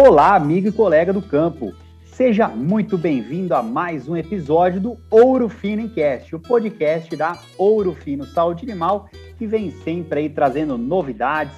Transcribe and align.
Olá, 0.00 0.36
amigo 0.36 0.68
e 0.68 0.72
colega 0.72 1.12
do 1.12 1.20
campo. 1.20 1.74
Seja 2.04 2.46
muito 2.46 2.96
bem-vindo 2.96 3.52
a 3.52 3.64
mais 3.64 4.08
um 4.08 4.16
episódio 4.16 4.80
do 4.80 4.96
Ouro 5.10 5.48
Fino 5.48 5.82
Encast, 5.82 6.36
o 6.36 6.38
podcast 6.38 7.16
da 7.16 7.36
Ouro 7.58 7.92
Fino 7.94 8.24
Saúde 8.24 8.64
Animal, 8.64 9.08
que 9.36 9.44
vem 9.44 9.72
sempre 9.72 10.20
aí 10.20 10.28
trazendo 10.28 10.78
novidades, 10.78 11.52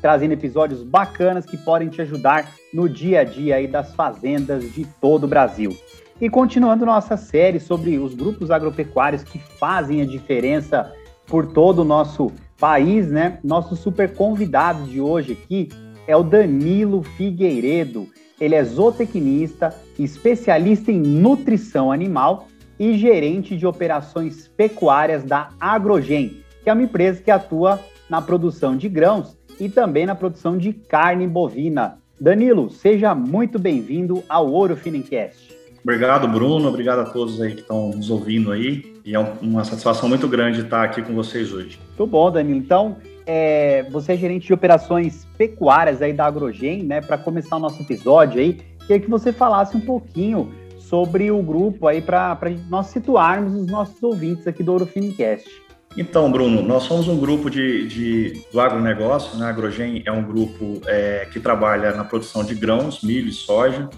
trazendo 0.00 0.32
episódios 0.32 0.82
bacanas 0.82 1.44
que 1.44 1.58
podem 1.58 1.90
te 1.90 2.00
ajudar 2.00 2.50
no 2.72 2.88
dia 2.88 3.20
a 3.20 3.24
dia 3.24 3.56
aí 3.56 3.68
das 3.68 3.94
fazendas 3.94 4.72
de 4.72 4.86
todo 4.98 5.24
o 5.24 5.28
Brasil. 5.28 5.76
E 6.18 6.30
continuando 6.30 6.86
nossa 6.86 7.18
série 7.18 7.60
sobre 7.60 7.98
os 7.98 8.14
grupos 8.14 8.50
agropecuários 8.50 9.22
que 9.22 9.38
fazem 9.38 10.00
a 10.00 10.06
diferença 10.06 10.90
por 11.26 11.44
todo 11.44 11.80
o 11.80 11.84
nosso 11.84 12.32
país, 12.58 13.10
né? 13.10 13.38
Nosso 13.44 13.76
super 13.76 14.14
convidado 14.14 14.84
de 14.84 14.98
hoje 14.98 15.32
aqui 15.34 15.68
é 16.06 16.16
o 16.16 16.22
Danilo 16.22 17.02
Figueiredo. 17.02 18.08
Ele 18.40 18.54
é 18.54 18.64
zootecnista, 18.64 19.74
especialista 19.98 20.90
em 20.90 20.98
nutrição 20.98 21.92
animal 21.92 22.48
e 22.78 22.98
gerente 22.98 23.56
de 23.56 23.66
operações 23.66 24.48
pecuárias 24.56 25.22
da 25.22 25.50
Agrogen, 25.60 26.42
que 26.62 26.70
é 26.70 26.72
uma 26.72 26.82
empresa 26.82 27.22
que 27.22 27.30
atua 27.30 27.80
na 28.10 28.20
produção 28.20 28.76
de 28.76 28.88
grãos 28.88 29.36
e 29.60 29.68
também 29.68 30.06
na 30.06 30.14
produção 30.14 30.58
de 30.58 30.72
carne 30.72 31.26
bovina. 31.26 31.98
Danilo, 32.20 32.70
seja 32.70 33.14
muito 33.14 33.58
bem-vindo 33.58 34.22
ao 34.28 34.50
Ouro 34.50 34.76
Finencast. 34.76 35.56
Obrigado, 35.82 36.28
Bruno. 36.28 36.68
Obrigado 36.68 37.00
a 37.00 37.04
todos 37.04 37.40
aí 37.40 37.54
que 37.54 37.60
estão 37.60 37.90
nos 37.90 38.10
ouvindo 38.10 38.52
aí. 38.52 38.94
E 39.04 39.14
é 39.14 39.18
uma 39.18 39.64
satisfação 39.64 40.08
muito 40.08 40.28
grande 40.28 40.60
estar 40.60 40.84
aqui 40.84 41.02
com 41.02 41.12
vocês 41.14 41.52
hoje. 41.52 41.78
Muito 41.88 42.06
bom, 42.06 42.30
Danilo. 42.30 42.58
Então, 42.58 42.96
é, 43.26 43.84
você 43.90 44.12
é 44.12 44.16
gerente 44.16 44.46
de 44.46 44.52
operações 44.52 45.26
pecuárias 45.36 46.02
aí 46.02 46.12
da 46.12 46.26
Agrogen, 46.26 46.82
né? 46.82 47.00
Para 47.00 47.18
começar 47.18 47.56
o 47.56 47.60
nosso 47.60 47.80
episódio 47.82 48.40
aí, 48.40 48.60
queria 48.80 49.00
que 49.00 49.10
você 49.10 49.32
falasse 49.32 49.76
um 49.76 49.80
pouquinho 49.80 50.52
sobre 50.78 51.30
o 51.30 51.42
grupo 51.42 51.86
aí 51.86 52.02
para 52.02 52.38
nós 52.68 52.86
situarmos 52.88 53.54
os 53.54 53.66
nossos 53.66 54.02
ouvintes 54.02 54.46
aqui 54.46 54.62
do 54.62 54.72
Ouro 54.72 54.86
Finicast. 54.86 55.48
Então, 55.96 56.30
Bruno, 56.32 56.62
nós 56.62 56.84
somos 56.84 57.06
um 57.06 57.18
grupo 57.18 57.50
de, 57.50 57.86
de 57.86 58.42
do 58.50 58.60
agronegócio, 58.60 59.38
né? 59.38 59.46
A 59.46 59.48
Agrogen 59.50 60.02
é 60.06 60.12
um 60.12 60.22
grupo 60.22 60.80
é, 60.86 61.28
que 61.30 61.38
trabalha 61.38 61.92
na 61.92 62.04
produção 62.04 62.42
de 62.42 62.54
grãos, 62.54 63.02
milho 63.02 63.28
e 63.28 63.32
soja, 63.32 63.90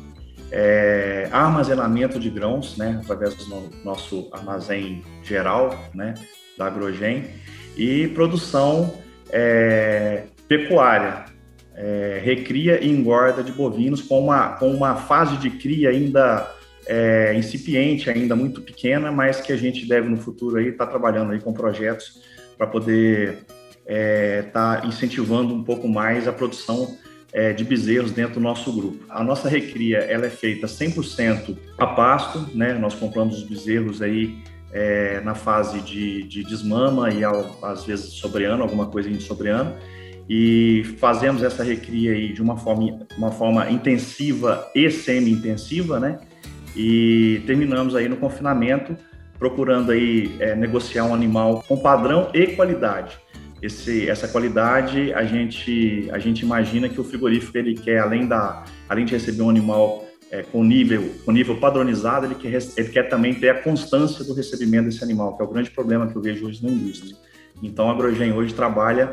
é, 0.50 1.28
armazenamento 1.30 2.18
de 2.18 2.30
grãos, 2.30 2.76
né? 2.76 3.00
Através 3.02 3.34
do 3.34 3.70
nosso 3.84 4.28
armazém 4.32 5.02
geral, 5.22 5.76
né? 5.94 6.14
Da 6.58 6.66
Agrogen, 6.66 7.26
e 7.76 8.08
produção 8.08 8.92
é, 9.34 10.22
pecuária, 10.46 11.24
é, 11.74 12.20
recria 12.24 12.82
e 12.82 12.88
engorda 12.88 13.42
de 13.42 13.50
bovinos 13.50 14.00
com 14.00 14.20
uma, 14.20 14.50
com 14.50 14.70
uma 14.70 14.94
fase 14.94 15.36
de 15.38 15.50
cria 15.50 15.90
ainda 15.90 16.48
é, 16.86 17.34
incipiente, 17.34 18.08
ainda 18.08 18.36
muito 18.36 18.62
pequena, 18.62 19.10
mas 19.10 19.40
que 19.40 19.52
a 19.52 19.56
gente 19.56 19.86
deve 19.86 20.08
no 20.08 20.16
futuro 20.16 20.56
aí 20.56 20.68
estar 20.68 20.86
tá 20.86 20.90
trabalhando 20.92 21.32
aí 21.32 21.40
com 21.40 21.52
projetos 21.52 22.22
para 22.56 22.68
poder 22.68 23.38
estar 23.80 23.88
é, 23.88 24.42
tá 24.42 24.82
incentivando 24.86 25.52
um 25.52 25.64
pouco 25.64 25.88
mais 25.88 26.28
a 26.28 26.32
produção 26.32 26.96
é, 27.32 27.52
de 27.52 27.64
bezerros 27.64 28.12
dentro 28.12 28.34
do 28.34 28.40
nosso 28.40 28.72
grupo. 28.72 29.04
A 29.08 29.24
nossa 29.24 29.48
recria 29.48 29.98
ela 29.98 30.26
é 30.26 30.30
feita 30.30 30.68
100% 30.68 31.56
a 31.76 31.86
pasto, 31.88 32.48
né? 32.54 32.74
Nós 32.74 32.94
compramos 32.94 33.38
os 33.38 33.42
bezerros 33.42 34.00
aí 34.00 34.38
é, 34.74 35.20
na 35.20 35.36
fase 35.36 35.80
de, 35.80 36.24
de 36.24 36.42
desmama 36.42 37.10
e 37.10 37.22
ao, 37.22 37.56
às 37.62 37.84
vezes 37.84 38.06
sobreano, 38.14 38.64
alguma 38.64 38.86
coisa 38.86 39.08
de 39.08 39.22
sobreano, 39.22 39.72
e 40.28 40.96
fazemos 40.98 41.44
essa 41.44 41.62
recria 41.62 42.12
aí 42.12 42.32
de 42.32 42.42
uma 42.42 42.56
forma, 42.56 43.06
uma 43.16 43.30
forma 43.30 43.70
intensiva 43.70 44.68
e 44.74 44.90
semi-intensiva, 44.90 46.00
né? 46.00 46.18
E 46.74 47.40
terminamos 47.46 47.94
aí 47.94 48.08
no 48.08 48.16
confinamento 48.16 48.96
procurando 49.38 49.92
aí 49.92 50.34
é, 50.40 50.56
negociar 50.56 51.04
um 51.04 51.14
animal 51.14 51.62
com 51.68 51.76
padrão 51.76 52.30
e 52.34 52.48
qualidade. 52.48 53.16
Esse, 53.62 54.08
essa 54.08 54.26
qualidade 54.26 55.12
a 55.14 55.24
gente 55.24 56.08
a 56.12 56.18
gente 56.18 56.40
imagina 56.40 56.88
que 56.88 57.00
o 57.00 57.04
frigorífico 57.04 57.56
ele 57.56 57.74
quer 57.74 58.00
além 58.00 58.26
da 58.26 58.64
além 58.88 59.04
de 59.04 59.12
receber 59.12 59.42
um 59.42 59.48
animal 59.48 60.03
é, 60.34 60.42
com 60.42 60.64
nível 60.64 61.14
com 61.24 61.30
nível 61.30 61.56
padronizado, 61.58 62.26
ele 62.26 62.34
quer, 62.34 62.60
ele 62.76 62.88
quer 62.88 63.04
também 63.04 63.34
ter 63.34 63.50
a 63.50 63.62
constância 63.62 64.24
do 64.24 64.34
recebimento 64.34 64.86
desse 64.86 65.04
animal, 65.04 65.36
que 65.36 65.42
é 65.42 65.44
o 65.44 65.48
grande 65.48 65.70
problema 65.70 66.08
que 66.08 66.16
eu 66.16 66.20
vejo 66.20 66.46
hoje 66.46 66.60
na 66.60 66.70
indústria. 66.70 67.14
Então, 67.62 67.88
a 67.88 67.92
Agrogen 67.92 68.32
hoje 68.32 68.52
trabalha 68.52 69.12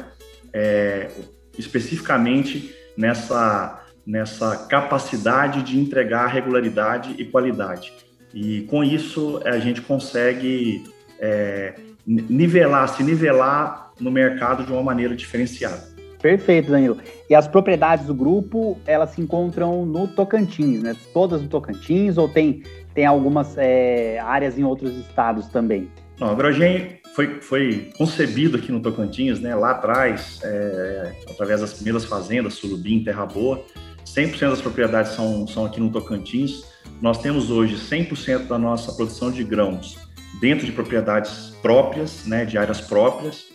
é, 0.51 1.11
especificamente 1.59 2.73
nessa, 2.97 3.85
nessa 4.03 4.65
capacidade 4.65 5.61
de 5.61 5.77
entregar 5.77 6.25
regularidade 6.25 7.13
e 7.19 7.25
qualidade. 7.25 7.93
E 8.33 8.61
com 8.63 8.83
isso, 8.83 9.39
a 9.45 9.59
gente 9.59 9.79
consegue 9.81 10.83
é, 11.19 11.75
nivelar, 12.07 12.87
se 12.89 13.03
nivelar 13.03 13.91
no 13.99 14.09
mercado 14.09 14.63
de 14.63 14.71
uma 14.71 14.81
maneira 14.81 15.15
diferenciada. 15.15 15.90
Perfeito, 16.21 16.71
Danilo. 16.71 16.97
E 17.29 17.33
as 17.33 17.47
propriedades 17.47 18.05
do 18.05 18.13
grupo, 18.13 18.77
elas 18.85 19.11
se 19.11 19.21
encontram 19.21 19.85
no 19.85 20.07
Tocantins, 20.07 20.83
né? 20.83 20.95
Todas 21.13 21.41
no 21.41 21.47
Tocantins 21.47 22.17
ou 22.17 22.29
tem, 22.29 22.63
tem 22.93 23.05
algumas 23.05 23.57
é, 23.57 24.19
áreas 24.19 24.57
em 24.57 24.63
outros 24.63 24.95
estados 24.97 25.47
também? 25.47 25.89
Não, 26.19 26.27
a 26.27 26.31
Agrogen 26.31 26.99
foi, 27.15 27.41
foi 27.41 27.89
concebido 27.97 28.57
aqui 28.57 28.71
no 28.71 28.79
Tocantins, 28.79 29.39
né? 29.39 29.55
Lá 29.55 29.71
atrás, 29.71 30.39
é, 30.43 31.11
através 31.29 31.61
das 31.61 31.73
primeiras 31.73 32.05
fazendas, 32.05 32.53
Surubim, 32.53 33.03
Terra 33.03 33.25
Boa. 33.25 33.63
100% 34.05 34.49
das 34.49 34.61
propriedades 34.61 35.13
são, 35.13 35.47
são 35.47 35.65
aqui 35.65 35.79
no 35.79 35.89
Tocantins. 35.89 36.63
Nós 37.01 37.17
temos 37.17 37.49
hoje 37.49 37.75
100% 37.75 38.47
da 38.47 38.59
nossa 38.59 38.91
produção 38.93 39.31
de 39.31 39.43
grãos 39.43 39.97
dentro 40.39 40.65
de 40.65 40.71
propriedades 40.71 41.53
próprias, 41.63 42.27
né? 42.27 42.45
De 42.45 42.59
áreas 42.59 42.79
próprias. 42.79 43.45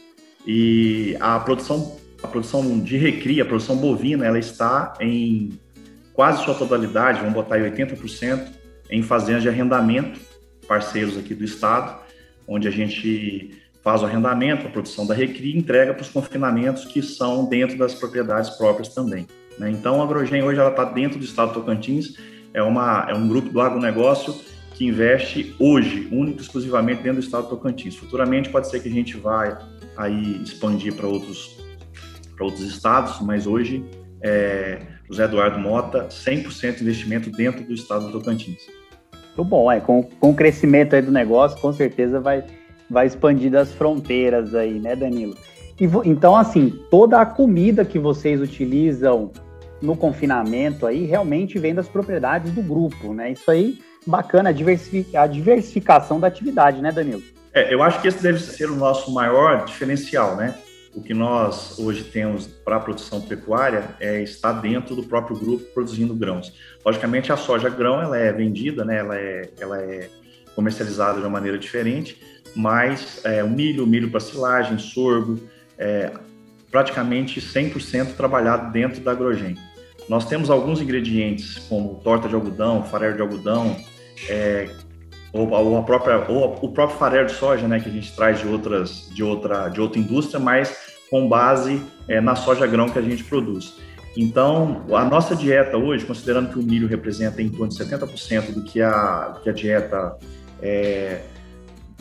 E 0.44 1.16
a 1.20 1.38
produção 1.38 1.96
a 2.26 2.30
produção 2.30 2.78
de 2.80 2.96
recria, 2.96 3.42
a 3.42 3.46
produção 3.46 3.76
bovina, 3.76 4.26
ela 4.26 4.38
está 4.38 4.94
em 5.00 5.58
quase 6.12 6.44
sua 6.44 6.54
totalidade, 6.54 7.20
vamos 7.20 7.34
botar 7.34 7.56
aí 7.56 7.70
80%, 7.70 8.48
em 8.90 9.02
fazendas 9.02 9.42
de 9.42 9.48
arrendamento, 9.48 10.20
parceiros 10.66 11.16
aqui 11.16 11.34
do 11.34 11.44
estado, 11.44 11.98
onde 12.46 12.68
a 12.68 12.70
gente 12.70 13.50
faz 13.82 14.02
o 14.02 14.06
arrendamento, 14.06 14.66
a 14.66 14.70
produção 14.70 15.06
da 15.06 15.14
recria 15.14 15.54
e 15.54 15.58
entrega 15.58 15.94
para 15.94 16.02
os 16.02 16.08
confinamentos 16.08 16.84
que 16.84 17.02
são 17.02 17.48
dentro 17.48 17.78
das 17.78 17.94
propriedades 17.94 18.50
próprias 18.50 18.88
também. 18.88 19.26
Né? 19.58 19.70
Então, 19.70 20.00
a 20.00 20.04
Agrogen 20.04 20.42
hoje 20.42 20.60
está 20.60 20.84
dentro 20.84 21.18
do 21.18 21.24
estado 21.24 21.52
do 21.52 21.60
Tocantins, 21.60 22.16
é, 22.52 22.62
uma, 22.62 23.06
é 23.08 23.14
um 23.14 23.28
grupo 23.28 23.50
do 23.50 23.60
agronegócio 23.60 24.34
que 24.74 24.86
investe 24.86 25.54
hoje, 25.58 26.08
único 26.10 26.40
e 26.40 26.42
exclusivamente 26.42 27.02
dentro 27.02 27.20
do 27.20 27.24
estado 27.24 27.44
do 27.44 27.50
Tocantins. 27.50 27.96
Futuramente 27.96 28.48
pode 28.48 28.68
ser 28.68 28.80
que 28.80 28.88
a 28.88 28.92
gente 28.92 29.16
vá 29.16 29.58
aí 29.96 30.42
expandir 30.42 30.94
para 30.94 31.06
outros 31.06 31.65
para 32.36 32.44
outros 32.44 32.62
estados, 32.62 33.20
mas 33.20 33.46
hoje 33.46 33.84
é, 34.22 34.78
José 35.08 35.24
Eduardo 35.24 35.58
Mota, 35.58 36.08
100% 36.08 36.76
de 36.76 36.82
investimento 36.82 37.30
dentro 37.30 37.64
do 37.64 37.72
estado 37.72 38.06
do 38.06 38.12
Tocantins. 38.12 38.66
Muito 39.36 39.44
bom, 39.44 39.70
é, 39.70 39.80
com, 39.80 40.02
com 40.02 40.30
o 40.30 40.34
crescimento 40.34 40.94
aí 40.94 41.02
do 41.02 41.12
negócio, 41.12 41.58
com 41.60 41.72
certeza 41.72 42.20
vai, 42.20 42.44
vai 42.90 43.06
expandir 43.06 43.50
das 43.50 43.72
fronteiras 43.72 44.54
aí, 44.54 44.78
né, 44.78 44.94
Danilo? 44.94 45.36
E, 45.80 45.84
então, 46.08 46.36
assim, 46.36 46.72
toda 46.90 47.20
a 47.20 47.26
comida 47.26 47.84
que 47.84 47.98
vocês 47.98 48.40
utilizam 48.40 49.30
no 49.82 49.94
confinamento 49.94 50.86
aí 50.86 51.04
realmente 51.04 51.58
vem 51.58 51.74
das 51.74 51.86
propriedades 51.86 52.50
do 52.52 52.62
grupo, 52.62 53.12
né? 53.12 53.32
Isso 53.32 53.50
aí, 53.50 53.78
bacana, 54.06 54.48
a, 54.48 54.52
diversific, 54.52 55.14
a 55.14 55.26
diversificação 55.26 56.18
da 56.18 56.26
atividade, 56.26 56.80
né, 56.80 56.90
Danilo? 56.90 57.22
É, 57.52 57.72
eu 57.72 57.82
acho 57.82 58.00
que 58.00 58.08
esse 58.08 58.22
deve 58.22 58.38
ser 58.38 58.70
o 58.70 58.76
nosso 58.76 59.12
maior 59.12 59.64
diferencial, 59.66 60.34
né? 60.34 60.54
O 60.96 61.02
que 61.02 61.12
nós 61.12 61.78
hoje 61.78 62.04
temos 62.04 62.46
para 62.46 62.76
a 62.76 62.80
produção 62.80 63.20
pecuária 63.20 63.94
é 64.00 64.22
estar 64.22 64.52
dentro 64.54 64.96
do 64.96 65.02
próprio 65.02 65.36
grupo 65.38 65.62
produzindo 65.74 66.14
grãos. 66.14 66.54
Logicamente, 66.82 67.30
a 67.30 67.36
soja 67.36 67.68
grão 67.68 68.00
ela 68.00 68.16
é 68.16 68.32
vendida, 68.32 68.82
né? 68.82 68.96
ela, 68.98 69.14
é, 69.14 69.50
ela 69.60 69.78
é 69.78 70.08
comercializada 70.54 71.18
de 71.18 71.20
uma 71.20 71.30
maneira 71.30 71.58
diferente, 71.58 72.18
mas 72.54 73.20
é, 73.24 73.44
o 73.44 73.50
milho, 73.50 73.86
milho 73.86 74.10
para 74.10 74.20
silagem, 74.20 74.78
sorgo, 74.78 75.38
é 75.76 76.12
praticamente 76.70 77.42
100% 77.42 78.14
trabalhado 78.16 78.72
dentro 78.72 79.02
da 79.02 79.10
Agrogen. 79.12 79.54
Nós 80.08 80.26
temos 80.26 80.48
alguns 80.48 80.80
ingredientes, 80.80 81.58
como 81.68 82.00
torta 82.02 82.26
de 82.26 82.34
algodão, 82.34 82.82
farelo 82.82 83.16
de 83.16 83.20
algodão, 83.20 83.76
é, 84.30 84.70
ou, 85.30 85.50
ou, 85.50 85.76
a 85.76 85.82
própria, 85.82 86.24
ou 86.26 86.58
o 86.62 86.72
próprio 86.72 86.98
farelo 86.98 87.26
de 87.26 87.34
soja, 87.34 87.68
né, 87.68 87.80
que 87.80 87.88
a 87.90 87.92
gente 87.92 88.14
traz 88.16 88.40
de 88.40 88.48
outras, 88.48 89.10
de 89.12 89.22
outra, 89.22 89.68
de 89.68 89.80
outra 89.80 90.00
indústria, 90.00 90.40
mas 90.40 90.85
com 91.10 91.28
base 91.28 91.80
é, 92.08 92.20
na 92.20 92.34
soja 92.34 92.66
grão 92.66 92.88
que 92.88 92.98
a 92.98 93.02
gente 93.02 93.24
produz. 93.24 93.74
Então, 94.16 94.86
a 94.92 95.04
nossa 95.04 95.36
dieta 95.36 95.76
hoje, 95.76 96.04
considerando 96.04 96.50
que 96.50 96.58
o 96.58 96.62
milho 96.62 96.88
representa 96.88 97.42
em 97.42 97.50
torno 97.50 97.68
de 97.68 97.78
70% 97.78 98.52
do 98.52 98.62
que 98.62 98.80
a, 98.80 99.38
que 99.42 99.50
a 99.50 99.52
dieta 99.52 100.16
é, 100.62 101.20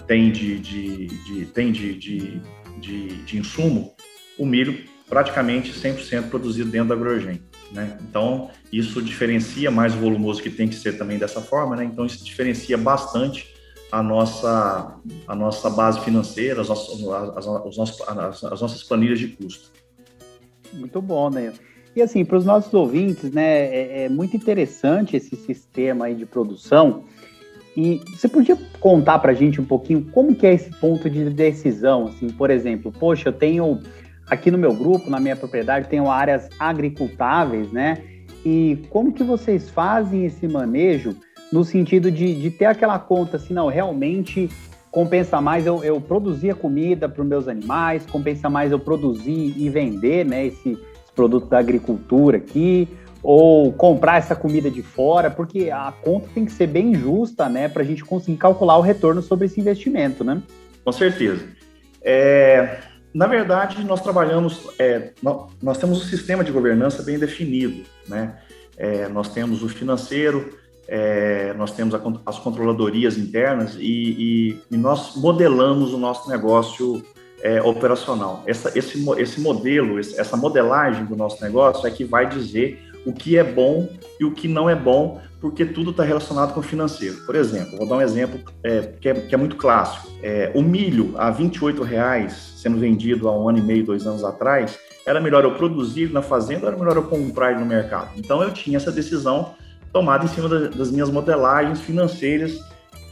tem, 0.07 0.31
de, 0.31 0.57
de, 0.59 1.07
de 1.07 1.45
tem 1.47 1.73
de, 1.73 1.93
de, 1.95 3.37
insumo, 3.37 3.93
o 4.37 4.45
milho 4.45 4.85
praticamente 5.09 5.73
100% 5.73 6.29
produzido 6.29 6.71
dentro 6.71 6.89
da 6.89 6.95
Agrogen. 6.95 7.41
Né? 7.71 7.97
Então, 8.01 8.49
isso 8.71 9.01
diferencia 9.01 9.69
mais 9.69 9.93
o 9.93 9.97
volumoso 9.97 10.41
que 10.41 10.49
tem 10.49 10.69
que 10.69 10.75
ser 10.75 10.97
também 10.97 11.17
dessa 11.17 11.41
forma, 11.41 11.75
né? 11.75 11.83
Então, 11.83 12.05
isso 12.05 12.23
diferencia 12.23 12.77
bastante 12.77 13.54
a 13.95 14.03
nossa, 14.03 14.97
a 15.25 15.33
nossa 15.33 15.69
base 15.69 16.01
financeira, 16.01 16.59
as 16.59 16.67
nossas, 16.67 17.01
as, 17.37 17.47
as, 17.87 18.43
as 18.43 18.61
nossas 18.61 18.83
planilhas 18.83 19.19
de 19.19 19.29
custo. 19.29 19.71
Muito 20.73 21.01
bom, 21.01 21.29
né? 21.29 21.53
E 21.95 22.01
assim, 22.01 22.25
para 22.25 22.35
os 22.35 22.43
nossos 22.43 22.73
ouvintes, 22.73 23.31
né, 23.31 23.73
é, 23.73 24.03
é, 24.03 24.09
muito 24.09 24.35
interessante 24.35 25.15
esse 25.15 25.37
sistema 25.37 26.07
aí 26.07 26.15
de 26.15 26.25
produção. 26.25 27.05
E 27.77 28.01
você 28.09 28.27
podia 28.27 28.57
contar 28.81 29.19
para 29.19 29.31
a 29.31 29.33
gente 29.33 29.61
um 29.61 29.65
pouquinho 29.65 30.03
como 30.11 30.35
que 30.35 30.45
é 30.45 30.53
esse 30.53 30.71
ponto 30.71 31.09
de 31.09 31.29
decisão? 31.29 32.07
Assim, 32.07 32.27
por 32.27 32.51
exemplo, 32.51 32.91
poxa, 32.91 33.29
eu 33.29 33.33
tenho 33.33 33.79
aqui 34.27 34.51
no 34.51 34.57
meu 34.57 34.73
grupo, 34.73 35.09
na 35.09 35.21
minha 35.21 35.37
propriedade, 35.37 35.87
tenho 35.87 36.11
áreas 36.11 36.49
agricultáveis, 36.59 37.71
né? 37.71 38.03
E 38.45 38.77
como 38.89 39.13
que 39.13 39.23
vocês 39.23 39.69
fazem 39.69 40.25
esse 40.25 40.49
manejo 40.49 41.15
no 41.51 41.63
sentido 41.63 42.11
de, 42.11 42.33
de 42.39 42.49
ter 42.51 42.65
aquela 42.65 42.99
conta, 42.99 43.37
assim, 43.37 43.53
não, 43.53 43.67
realmente 43.67 44.49
compensa 44.91 45.41
mais 45.41 45.65
eu, 45.65 45.83
eu 45.83 45.99
produzir 45.99 46.51
a 46.51 46.55
comida 46.55 47.09
para 47.09 47.21
os 47.21 47.27
meus 47.27 47.47
animais, 47.47 48.05
compensa 48.05 48.49
mais 48.49 48.71
eu 48.71 48.79
produzir 48.79 49.53
e 49.57 49.69
vender, 49.69 50.25
né, 50.25 50.45
esse, 50.45 50.71
esse 50.71 51.13
produto 51.13 51.47
da 51.47 51.59
agricultura 51.59 52.37
aqui, 52.37 52.87
ou 53.21 53.73
comprar 53.73 54.17
essa 54.17 54.35
comida 54.35 54.71
de 54.71 54.81
fora, 54.81 55.29
porque 55.29 55.69
a 55.69 55.91
conta 56.01 56.29
tem 56.33 56.45
que 56.45 56.51
ser 56.51 56.67
bem 56.67 56.93
justa, 56.95 57.49
né, 57.49 57.67
para 57.67 57.81
a 57.81 57.85
gente 57.85 58.05
conseguir 58.05 58.37
calcular 58.37 58.77
o 58.77 58.81
retorno 58.81 59.21
sobre 59.21 59.47
esse 59.47 59.59
investimento, 59.59 60.23
né? 60.23 60.41
Com 60.83 60.91
certeza. 60.91 61.43
É, 62.01 62.77
na 63.13 63.27
verdade, 63.27 63.83
nós 63.83 64.01
trabalhamos, 64.01 64.69
é, 64.77 65.11
nós, 65.21 65.77
temos 65.77 66.01
um 66.03 66.05
sistema 66.05 66.43
de 66.43 66.51
governança 66.51 67.01
bem 67.01 67.17
definido, 67.17 67.83
né? 68.07 68.37
É, 68.77 69.07
nós 69.07 69.29
temos 69.29 69.63
o 69.63 69.69
financeiro, 69.69 70.57
é, 70.87 71.53
nós 71.57 71.71
temos 71.71 71.95
a, 71.95 72.01
as 72.25 72.37
controladorias 72.39 73.17
internas 73.17 73.75
e, 73.79 73.81
e, 73.81 74.59
e, 74.71 74.77
nós 74.77 75.15
modelamos 75.15 75.93
o 75.93 75.97
nosso 75.97 76.29
negócio 76.29 77.03
é, 77.41 77.61
operacional. 77.61 78.43
Essa, 78.45 78.77
esse, 78.77 79.03
esse 79.19 79.39
modelo, 79.41 79.99
essa 79.99 80.37
modelagem 80.37 81.05
do 81.05 81.15
nosso 81.15 81.43
negócio 81.43 81.87
é 81.87 81.91
que 81.91 82.03
vai 82.03 82.27
dizer 82.27 82.79
o 83.05 83.13
que 83.13 83.37
é 83.37 83.43
bom 83.43 83.87
e 84.19 84.25
o 84.25 84.31
que 84.31 84.47
não 84.47 84.69
é 84.69 84.75
bom, 84.75 85.21
porque 85.39 85.63
tudo 85.65 85.91
está 85.91 86.03
relacionado 86.03 86.53
com 86.53 86.59
o 86.59 86.63
financeiro. 86.63 87.17
Por 87.25 87.35
exemplo, 87.35 87.77
vou 87.77 87.87
dar 87.87 87.97
um 87.97 88.01
exemplo 88.01 88.39
é, 88.63 88.81
que, 88.99 89.09
é, 89.09 89.13
que, 89.13 89.35
é, 89.35 89.37
muito 89.37 89.55
clássico. 89.57 90.07
É, 90.23 90.51
o 90.55 90.61
milho 90.61 91.13
a 91.17 91.29
R$ 91.29 91.43
28,00 91.43 92.29
sendo 92.29 92.79
vendido 92.79 93.29
há 93.29 93.37
um 93.37 93.47
ano 93.47 93.59
e 93.59 93.61
meio, 93.61 93.85
dois 93.85 94.07
anos 94.07 94.23
atrás, 94.23 94.79
era 95.05 95.21
melhor 95.21 95.43
eu 95.43 95.53
produzir 95.53 96.11
na 96.11 96.23
fazenda 96.23 96.65
era 96.65 96.75
melhor 96.75 96.95
eu 96.95 97.03
comprar 97.03 97.59
no 97.59 97.65
mercado? 97.65 98.09
Então 98.17 98.41
eu 98.41 98.51
tinha 98.51 98.77
essa 98.77 98.91
decisão 98.91 99.53
tomada 99.95 100.25
em 100.25 100.27
cima 100.27 100.49
da, 100.49 100.67
das 100.67 100.91
minhas 100.91 101.09
modelagens 101.09 101.79
financeiras 101.79 102.59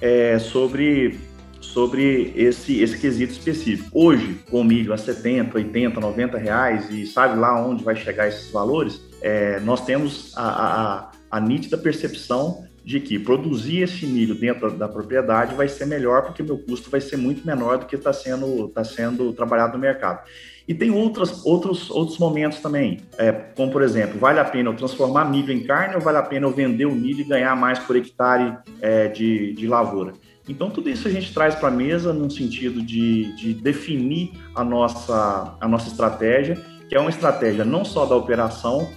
é, 0.01 0.38
sobre, 0.38 1.18
sobre 1.62 2.33
esse, 2.35 2.81
esse 2.81 2.97
quesito 2.97 3.31
específico. 3.31 3.89
Hoje, 3.94 4.41
com 4.51 4.65
milho 4.65 4.91
a 4.91 4.97
70, 4.97 5.57
80, 5.57 6.01
90 6.01 6.38
reais 6.38 6.89
e 6.89 7.06
sabe 7.06 7.39
lá 7.39 7.57
onde 7.65 7.85
vai 7.85 7.95
chegar 7.95 8.27
esses 8.27 8.51
valores, 8.51 9.01
é, 9.21 9.62
nós 9.62 9.85
temos 9.85 10.33
a, 10.35 10.44
a, 10.44 11.12
a, 11.31 11.39
nítida 11.39 11.77
percepção 11.77 12.65
de 12.83 13.00
que 13.00 13.18
produzir 13.18 13.83
esse 13.83 14.06
milho 14.06 14.36
dentro 14.36 14.69
da, 14.69 14.86
da 14.86 14.88
propriedade 14.89 15.56
vai 15.56 15.69
ser 15.69 15.86
melhor 15.86 16.24
porque 16.24 16.44
meu 16.44 16.57
custo 16.57 16.89
vai 16.89 17.00
ser 17.00 17.15
muito 17.15 17.47
menor 17.47 17.77
do 17.77 17.86
que 17.86 17.95
está 17.95 18.12
sendo, 18.12 18.68
tá 18.68 18.83
sendo 18.83 19.31
trabalhado 19.31 19.71
no 19.71 19.79
mercado. 19.79 20.27
E 20.68 20.74
tem 20.74 20.92
outros, 20.92 21.45
outros, 21.45 21.89
outros 21.89 22.18
momentos 22.18 22.60
também, 22.60 23.01
é, 23.18 23.31
como 23.31 23.71
por 23.71 23.81
exemplo, 23.81 24.18
vale 24.18 24.39
a 24.39 24.45
pena 24.45 24.69
eu 24.69 24.75
transformar 24.75 25.25
milho 25.25 25.51
em 25.51 25.63
carne 25.63 25.95
ou 25.95 26.01
vale 26.01 26.18
a 26.18 26.24
pena 26.24 26.45
eu 26.45 26.51
vender 26.51 26.86
o 26.86 26.95
milho 26.95 27.21
e 27.21 27.24
ganhar 27.25 27.56
mais 27.56 27.80
por 27.80 27.95
hectare 27.95 28.57
é, 28.81 29.07
de, 29.10 29.54
de 29.54 29.68
lavoura? 29.68 30.13
Então, 30.48 30.69
tudo 30.69 30.89
isso 30.89 31.07
a 31.07 31.12
gente 31.12 31.33
traz 31.33 31.56
para 31.56 31.69
a 31.69 31.71
mesa 31.71 32.12
no 32.12 32.30
sentido 32.30 32.81
de, 32.81 33.33
de 33.36 33.54
definir 33.54 34.33
a 34.54 34.63
nossa, 34.63 35.57
a 35.60 35.68
nossa 35.68 35.88
estratégia, 35.88 36.57
que 36.89 36.95
é 36.95 37.00
uma 37.00 37.10
estratégia 37.10 37.63
não 37.63 37.86
só 37.86 38.06
da 38.06 38.15
operação, 38.15 38.89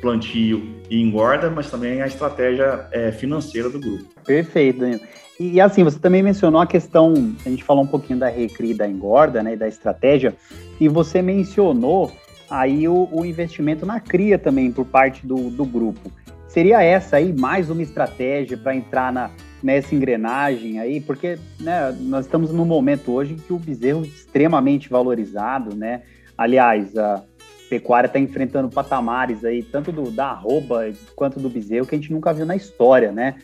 plantio 0.00 0.62
e 0.90 1.00
engorda, 1.00 1.50
mas 1.50 1.70
também 1.70 2.00
a 2.02 2.06
estratégia 2.06 2.86
é, 2.90 3.12
financeira 3.12 3.68
do 3.68 3.78
grupo. 3.78 4.04
Perfeito, 4.24 4.80
Danilo. 4.80 5.00
E, 5.38 5.60
assim, 5.60 5.82
você 5.82 5.98
também 5.98 6.22
mencionou 6.22 6.60
a 6.60 6.66
questão, 6.66 7.12
a 7.44 7.48
gente 7.48 7.64
falou 7.64 7.82
um 7.82 7.86
pouquinho 7.86 8.18
da 8.18 8.28
recri 8.28 8.72
da 8.72 8.88
engorda, 8.88 9.42
né, 9.42 9.56
da 9.56 9.66
estratégia, 9.66 10.34
e 10.80 10.88
você 10.88 11.20
mencionou 11.20 12.12
aí 12.48 12.86
o, 12.86 13.08
o 13.10 13.24
investimento 13.24 13.84
na 13.84 13.98
cria 13.98 14.38
também 14.38 14.70
por 14.70 14.84
parte 14.84 15.26
do, 15.26 15.50
do 15.50 15.64
grupo. 15.64 16.10
Seria 16.46 16.80
essa 16.82 17.16
aí 17.16 17.32
mais 17.32 17.68
uma 17.68 17.82
estratégia 17.82 18.56
para 18.56 18.76
entrar 18.76 19.12
na, 19.12 19.28
nessa 19.60 19.92
engrenagem 19.92 20.78
aí? 20.78 21.00
Porque 21.00 21.36
né, 21.58 21.90
nós 22.00 22.26
estamos 22.26 22.52
num 22.52 22.64
momento 22.64 23.10
hoje 23.10 23.32
em 23.32 23.36
que 23.36 23.52
o 23.52 23.58
bezerro 23.58 24.04
é 24.04 24.06
extremamente 24.06 24.88
valorizado, 24.88 25.74
né? 25.74 26.02
Aliás, 26.38 26.96
a 26.96 27.24
pecuária 27.68 28.06
está 28.06 28.20
enfrentando 28.20 28.68
patamares 28.68 29.44
aí, 29.44 29.64
tanto 29.64 29.90
do, 29.90 30.12
da 30.12 30.26
arroba 30.26 30.92
quanto 31.16 31.40
do 31.40 31.48
bezerro, 31.48 31.86
que 31.86 31.94
a 31.96 31.98
gente 31.98 32.12
nunca 32.12 32.32
viu 32.32 32.46
na 32.46 32.54
história, 32.54 33.10
né? 33.10 33.34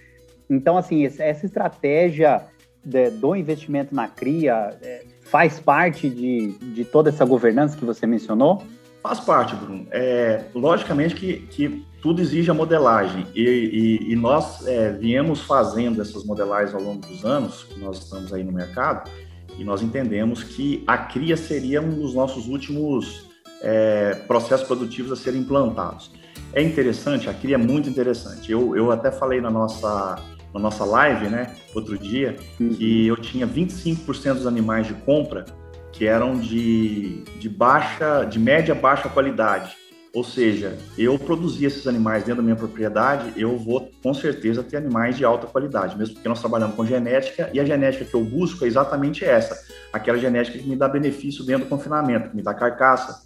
Então, 0.50 0.76
assim, 0.76 1.06
essa 1.06 1.46
estratégia 1.46 2.44
do 2.84 3.36
investimento 3.36 3.94
na 3.94 4.08
cria 4.08 4.76
é, 4.82 5.04
faz 5.22 5.60
parte 5.60 6.10
de, 6.10 6.52
de 6.74 6.84
toda 6.84 7.10
essa 7.10 7.24
governança 7.24 7.76
que 7.76 7.84
você 7.84 8.06
mencionou? 8.06 8.62
Faz 9.02 9.20
parte, 9.20 9.54
Bruno. 9.54 9.86
É, 9.90 10.44
logicamente 10.54 11.14
que, 11.14 11.38
que 11.46 11.86
tudo 12.02 12.20
exige 12.20 12.50
a 12.50 12.54
modelagem 12.54 13.26
e, 13.34 13.42
e, 13.42 14.12
e 14.12 14.16
nós 14.16 14.66
é, 14.66 14.92
viemos 14.92 15.42
fazendo 15.42 16.02
essas 16.02 16.24
modelagens 16.24 16.74
ao 16.74 16.82
longo 16.82 17.06
dos 17.06 17.24
anos 17.24 17.64
que 17.64 17.78
nós 17.78 17.98
estamos 17.98 18.32
aí 18.32 18.42
no 18.42 18.52
mercado 18.52 19.10
e 19.58 19.64
nós 19.64 19.82
entendemos 19.82 20.42
que 20.42 20.82
a 20.86 20.98
cria 20.98 21.36
seria 21.36 21.80
um 21.80 21.90
dos 21.90 22.14
nossos 22.14 22.48
últimos 22.48 23.28
é, 23.62 24.14
processos 24.26 24.66
produtivos 24.66 25.12
a 25.12 25.16
serem 25.16 25.40
implantados. 25.40 26.10
É 26.52 26.62
interessante, 26.62 27.28
a 27.28 27.34
cria 27.34 27.54
é 27.54 27.58
muito 27.58 27.88
interessante. 27.88 28.50
Eu, 28.50 28.76
eu 28.76 28.90
até 28.90 29.10
falei 29.10 29.40
na 29.40 29.50
nossa 29.50 30.18
na 30.52 30.60
nossa 30.60 30.84
live, 30.84 31.28
né, 31.28 31.54
outro 31.74 31.98
dia, 31.98 32.36
uhum. 32.58 32.70
que 32.70 33.06
eu 33.06 33.16
tinha 33.16 33.46
25% 33.46 34.34
dos 34.34 34.46
animais 34.46 34.86
de 34.86 34.94
compra 34.94 35.44
que 35.92 36.06
eram 36.06 36.38
de, 36.38 37.22
de 37.38 37.48
baixa, 37.48 38.24
de 38.24 38.38
média 38.38 38.74
baixa 38.74 39.08
qualidade. 39.08 39.76
Ou 40.12 40.24
seja, 40.24 40.76
eu 40.98 41.16
produzia 41.18 41.68
esses 41.68 41.86
animais 41.86 42.24
dentro 42.24 42.38
da 42.38 42.42
minha 42.42 42.56
propriedade, 42.56 43.32
eu 43.36 43.56
vou 43.56 43.90
com 44.02 44.12
certeza 44.12 44.62
ter 44.62 44.76
animais 44.76 45.16
de 45.16 45.24
alta 45.24 45.46
qualidade, 45.46 45.96
mesmo 45.96 46.14
porque 46.14 46.28
nós 46.28 46.40
trabalhamos 46.40 46.74
com 46.74 46.84
genética 46.84 47.48
e 47.52 47.60
a 47.60 47.64
genética 47.64 48.04
que 48.04 48.14
eu 48.14 48.24
busco 48.24 48.64
é 48.64 48.68
exatamente 48.68 49.24
essa, 49.24 49.56
aquela 49.92 50.18
genética 50.18 50.58
que 50.58 50.68
me 50.68 50.74
dá 50.74 50.88
benefício 50.88 51.44
dentro 51.44 51.66
do 51.66 51.68
confinamento, 51.68 52.30
que 52.30 52.36
me 52.36 52.42
dá 52.42 52.52
carcaça, 52.52 53.22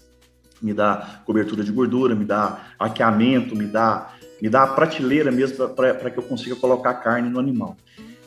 me 0.61 0.75
dá 0.75 1.23
cobertura 1.25 1.65
de 1.65 1.73
gordura, 1.73 2.15
me 2.15 2.25
dá 2.25 2.67
arqueamento, 2.79 3.57
me 3.57 3.67
dá 3.67 4.11
me 4.41 4.49
dá 4.49 4.63
a 4.63 4.67
prateleira 4.67 5.31
mesmo 5.31 5.69
para 5.69 6.11
que 6.11 6.19
eu 6.19 6.23
consiga 6.23 6.57
colocar 6.57 6.95
carne 6.95 7.29
no 7.29 7.39
animal. 7.39 7.77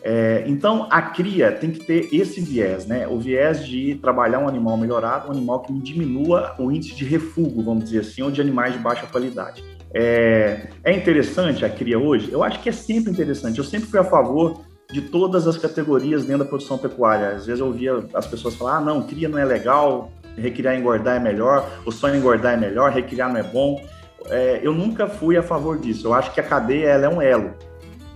É, 0.03 0.43
então, 0.47 0.87
a 0.89 1.01
cria 1.01 1.51
tem 1.51 1.71
que 1.71 1.79
ter 1.83 2.07
esse 2.13 2.39
viés, 2.39 2.85
né? 2.85 3.07
O 3.07 3.19
viés 3.19 3.65
de 3.65 3.95
trabalhar 3.95 4.39
um 4.39 4.47
animal 4.47 4.77
melhorado, 4.77 5.27
um 5.27 5.31
animal 5.31 5.61
que 5.63 5.73
diminua 5.73 6.55
o 6.57 6.71
índice 6.71 6.95
de 6.95 7.03
refúgio, 7.03 7.61
vamos 7.61 7.85
dizer 7.85 7.99
assim, 7.99 8.21
ou 8.21 8.31
de 8.31 8.39
animais 8.39 8.73
de 8.73 8.79
baixa 8.79 9.05
qualidade. 9.07 9.63
É, 9.93 10.69
é 10.83 10.93
interessante 10.93 11.65
a 11.65 11.69
cria 11.69 11.99
hoje? 11.99 12.31
Eu 12.31 12.43
acho 12.43 12.61
que 12.61 12.69
é 12.69 12.71
sempre 12.71 13.11
interessante. 13.11 13.57
Eu 13.57 13.65
sempre 13.65 13.89
fui 13.89 13.99
a 13.99 14.03
favor 14.03 14.61
de 14.91 15.01
todas 15.01 15.47
as 15.47 15.57
categorias 15.57 16.23
dentro 16.23 16.43
da 16.43 16.49
produção 16.49 16.77
pecuária. 16.77 17.31
Às 17.31 17.45
vezes 17.45 17.59
eu 17.59 17.67
ouvia 17.67 18.05
as 18.13 18.25
pessoas 18.25 18.55
falar: 18.55 18.77
ah, 18.77 18.81
não, 18.81 19.03
cria 19.03 19.27
não 19.27 19.37
é 19.37 19.45
legal, 19.45 20.11
recriar 20.37 20.75
e 20.75 20.79
engordar 20.79 21.17
é 21.17 21.19
melhor, 21.19 21.69
ou 21.85 21.91
só 21.91 22.13
engordar 22.13 22.53
é 22.53 22.57
melhor, 22.57 22.91
recriar 22.91 23.29
não 23.29 23.39
é 23.39 23.43
bom 23.43 23.81
é, 24.29 24.60
eu 24.63 24.74
nunca 24.74 25.07
fui 25.07 25.38
a 25.38 25.43
favor 25.43 25.77
disso. 25.77 26.07
Eu 26.07 26.13
acho 26.13 26.34
que 26.34 26.39
a 26.39 26.43
cadeia 26.43 26.88
ela 26.88 27.05
é 27.05 27.10
um 27.10 27.22
elo. 27.22 27.53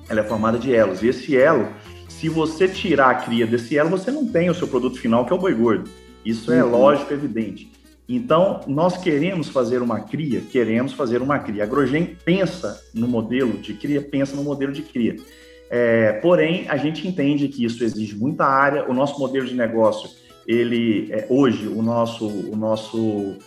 Ela 0.10 0.22
é 0.22 0.24
formada 0.24 0.58
de 0.58 0.74
elos. 0.74 1.02
E 1.02 1.08
esse 1.08 1.38
elo, 1.38 1.68
se 2.08 2.28
você 2.30 2.68
tirar 2.68 3.10
a 3.10 3.16
cria 3.16 3.48
desse 3.48 3.78
elo, 3.78 3.90
você 3.90 4.12
não 4.12 4.26
tem 4.26 4.50
o 4.50 4.54
seu 4.54 4.68
produto 4.68 5.00
final, 5.00 5.26
que 5.26 5.34
é 5.34 5.36
o 5.36 5.40
boi 5.40 5.54
gordo. 5.54 5.90
Isso 6.26 6.52
é 6.52 6.64
uhum. 6.64 6.72
lógico, 6.72 7.14
evidente. 7.14 7.72
Então, 8.08 8.60
nós 8.68 8.98
queremos 8.98 9.48
fazer 9.48 9.82
uma 9.82 10.02
cria, 10.02 10.42
queremos 10.42 10.92
fazer 10.92 11.22
uma 11.22 11.40
cria. 11.40 11.64
A 11.64 11.66
Agrogen 11.66 12.18
pensa 12.26 12.82
no 12.94 13.08
modelo 13.08 13.54
de 13.54 13.74
cria, 13.74 14.02
pensa 14.02 14.36
no 14.36 14.44
modelo 14.44 14.74
de 14.74 14.82
cria. 14.82 15.16
É, 15.70 16.14
porém, 16.14 16.66
a 16.68 16.76
gente 16.76 17.08
entende 17.08 17.48
que 17.48 17.64
isso 17.64 17.82
exige 17.82 18.14
muita 18.16 18.46
área. 18.46 18.90
O 18.90 18.94
nosso 18.94 19.18
modelo 19.18 19.46
de 19.46 19.56
negócio, 19.56 20.10
ele 20.46 21.08
é, 21.10 21.26
hoje, 21.30 21.68
o 21.68 21.82
nosso, 21.82 22.28
o 22.28 22.56
nosso 22.58 23.38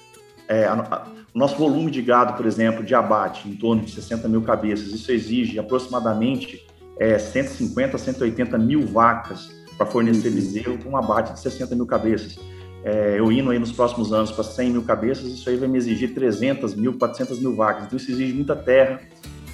é, 0.49 0.64
a, 0.64 1.06
o 1.35 1.38
nosso 1.38 1.57
volume 1.57 1.91
de 1.91 2.00
gado, 2.00 2.35
por 2.35 2.47
exemplo, 2.47 2.85
de 2.85 2.95
abate, 2.95 3.49
em 3.49 3.57
torno 3.57 3.83
de 3.83 3.91
60 3.91 4.29
mil 4.29 4.43
cabeças, 4.43 4.87
isso 4.93 5.11
exige 5.11 5.59
aproximadamente 5.59 6.64
é, 6.99 7.19
150 7.19 7.97
a 7.97 7.99
180 7.99 8.57
mil 8.57 8.87
vacas 8.87 9.50
para 9.76 9.85
fornecer 9.85 10.31
bezerro 10.31 10.79
com 10.79 10.91
um 10.91 10.97
abate 10.97 11.33
de 11.33 11.41
60 11.41 11.75
mil 11.75 11.87
cabeças. 11.87 12.38
é, 12.85 13.19
eu 13.19 13.33
indo 13.33 13.50
aí 13.50 13.59
nos 13.59 13.73
próximos 13.73 14.12
anos 14.12 14.31
para 14.31 14.45
100 14.45 14.71
mil 14.71 14.83
cabeças, 14.83 15.25
isso 15.25 15.49
aí 15.49 15.57
vai 15.57 15.67
me 15.67 15.79
exigir 15.79 16.14
300 16.14 16.75
mil, 16.75 16.97
400 16.99 17.41
mil 17.41 17.57
vacas. 17.57 17.87
Então, 17.87 17.97
isso 17.97 18.12
exige 18.12 18.33
muita 18.33 18.55
terra 18.55 19.00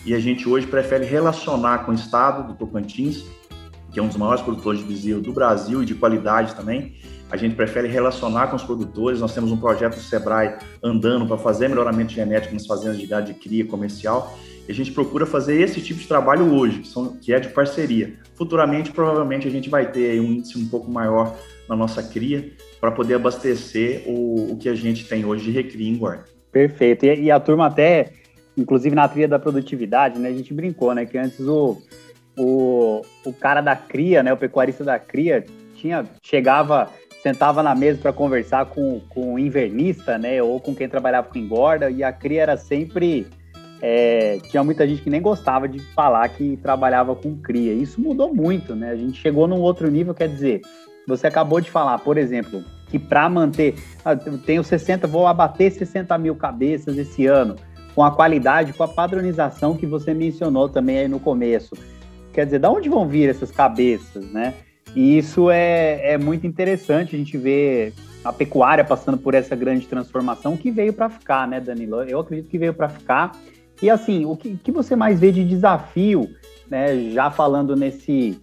e 0.05 0.13
a 0.13 0.19
gente 0.19 0.49
hoje 0.49 0.67
prefere 0.67 1.05
relacionar 1.05 1.85
com 1.85 1.93
o 1.93 1.95
estado 1.95 2.47
do 2.49 2.59
Tocantins, 2.59 3.25
que 3.93 3.99
é 3.99 4.03
um 4.03 4.09
dos 4.09 4.17
maiores 4.17 4.43
produtores 4.43 4.81
de 4.81 4.87
bezerro 4.87 5.21
do 5.21 5.33
Brasil 5.33 5.83
e 5.83 5.87
de 5.87 5.95
qualidade 5.95 6.55
também. 6.55 6.95
A 7.31 7.37
gente 7.37 7.55
prefere 7.55 7.87
relacionar 7.87 8.49
com 8.49 8.57
os 8.57 8.63
produtores. 8.63 9.21
Nós 9.21 9.33
temos 9.33 9.53
um 9.53 9.57
projeto 9.57 9.95
do 9.95 10.01
Sebrae 10.01 10.57
andando 10.83 11.27
para 11.27 11.39
fazer 11.39 11.69
melhoramento 11.69 12.13
genético 12.13 12.53
nas 12.53 12.67
fazendas 12.67 12.99
de 12.99 13.07
gado 13.07 13.27
de 13.27 13.35
cria 13.35 13.65
comercial. 13.65 14.37
E 14.69 14.73
a 14.73 14.75
gente 14.75 14.93
procura 14.93 15.25
fazer 15.25 15.61
esse 15.61 15.81
tipo 15.81 16.01
de 16.01 16.09
trabalho 16.09 16.53
hoje, 16.53 16.83
que, 17.21 17.33
é 17.33 17.39
de 17.39 17.49
parceria. 17.49 18.15
Futuramente, 18.35 18.91
provavelmente, 18.91 19.47
a 19.47 19.51
gente 19.51 19.71
vai 19.71 19.91
ter 19.91 20.21
um 20.21 20.25
índice 20.25 20.59
um 20.59 20.69
pouco 20.69 20.91
maior 20.91 21.37
na 21.69 21.77
nossa 21.77 22.03
cria, 22.03 22.53
para 22.81 22.91
poder 22.91 23.15
abastecer 23.15 24.03
o, 24.07 24.53
o 24.53 24.57
que 24.57 24.69
a 24.69 24.75
gente 24.75 25.07
tem 25.07 25.25
hoje 25.25 25.45
de 25.45 25.51
recria 25.51 25.89
em 25.89 25.97
guarda. 25.97 26.25
Perfeito. 26.51 27.05
E, 27.05 27.23
e, 27.23 27.31
a 27.31 27.39
turma 27.39 27.67
até, 27.67 28.13
inclusive 28.57 28.95
na 28.95 29.07
trilha 29.07 29.29
da 29.29 29.39
produtividade, 29.39 30.19
né, 30.19 30.31
a 30.31 30.33
gente 30.33 30.53
brincou, 30.53 30.93
né, 30.95 31.07
que 31.07 31.17
antes 31.17 31.41
o, 31.41 31.81
o, 32.41 33.03
o 33.27 33.33
cara 33.35 33.61
da 33.61 33.77
cria, 33.77 34.23
né, 34.23 34.33
o 34.33 34.37
pecuarista 34.37 34.83
da 34.83 34.99
cria, 34.99 35.45
tinha, 35.75 36.07
chegava, 36.23 36.89
sentava 37.23 37.63
na 37.63 37.75
mesa 37.75 38.01
para 38.01 38.15
conversar 38.15 38.65
com, 38.67 39.03
o 39.15 39.39
invernista, 39.39 40.17
né, 40.17 40.43
ou 40.43 40.59
com 40.59 40.75
quem 40.75 40.89
trabalhava 40.89 41.29
com 41.29 41.39
engorda, 41.39 41.91
e 41.91 42.03
a 42.03 42.13
cria 42.13 42.43
era 42.43 42.57
sempre... 42.57 43.27
É, 43.83 44.39
tinha 44.51 44.63
muita 44.63 44.87
gente 44.87 45.01
que 45.01 45.09
nem 45.09 45.23
gostava 45.23 45.67
de 45.67 45.79
falar 45.95 46.29
que 46.29 46.59
trabalhava 46.59 47.15
com 47.17 47.35
cria. 47.39 47.73
Isso 47.73 47.99
mudou 47.99 48.35
muito, 48.35 48.75
né? 48.75 48.91
A 48.91 48.97
gente 48.97 49.19
chegou 49.19 49.49
num 49.49 49.59
outro 49.59 49.91
nível, 49.91 50.13
quer 50.13 50.29
dizer, 50.29 50.61
você 51.09 51.27
acabou 51.27 51.63
de 51.63 51.71
falar, 51.71 51.97
por 52.01 52.19
exemplo, 52.19 52.63
que 52.89 52.99
para 52.99 53.27
manter, 53.31 53.75
ah, 54.05 54.13
eu 54.13 54.37
tenho 54.37 54.63
60, 54.63 55.07
vou 55.07 55.27
abater 55.27 55.73
60 55.73 56.19
mil 56.19 56.37
cabeças 56.37 56.99
esse 56.99 57.25
ano, 57.25 57.57
com 57.95 58.05
a 58.05 58.11
qualidade, 58.11 58.75
com 58.75 58.83
a 58.83 58.89
padronização 58.89 59.75
que 59.75 59.87
você 59.87 60.13
mencionou 60.13 60.69
também 60.69 60.99
aí 60.99 61.09
no 61.09 61.19
começo. 61.19 61.75
Quer 62.33 62.45
dizer, 62.45 62.59
da 62.59 62.71
onde 62.71 62.89
vão 62.89 63.07
vir 63.07 63.29
essas 63.29 63.51
cabeças, 63.51 64.25
né? 64.31 64.55
E 64.95 65.19
isso 65.19 65.51
é, 65.51 66.13
é 66.13 66.19
muito 66.19 66.47
interessante 66.47 67.15
a 67.15 67.19
gente 67.19 67.37
ver 67.37 67.93
a 68.25 68.33
pecuária 68.33 68.85
passando 68.85 69.19
por 69.19 69.35
essa 69.35 69.57
grande 69.57 69.87
transformação 69.87 70.57
que 70.57 70.71
veio 70.71 70.93
para 70.93 71.09
ficar, 71.09 71.47
né, 71.47 71.61
Danilo? 71.61 72.03
Eu 72.03 72.21
acredito 72.21 72.49
que 72.49 72.59
veio 72.59 72.75
para 72.75 72.89
ficar. 72.89 73.33
E 73.81 73.89
assim, 73.89 74.25
o 74.25 74.37
que, 74.37 74.57
que 74.57 74.71
você 74.71 74.95
mais 74.95 75.19
vê 75.19 75.33
de 75.33 75.45
desafio, 75.45 76.29
né, 76.69 77.11
já 77.11 77.31
falando 77.31 77.75
nesse 77.75 78.39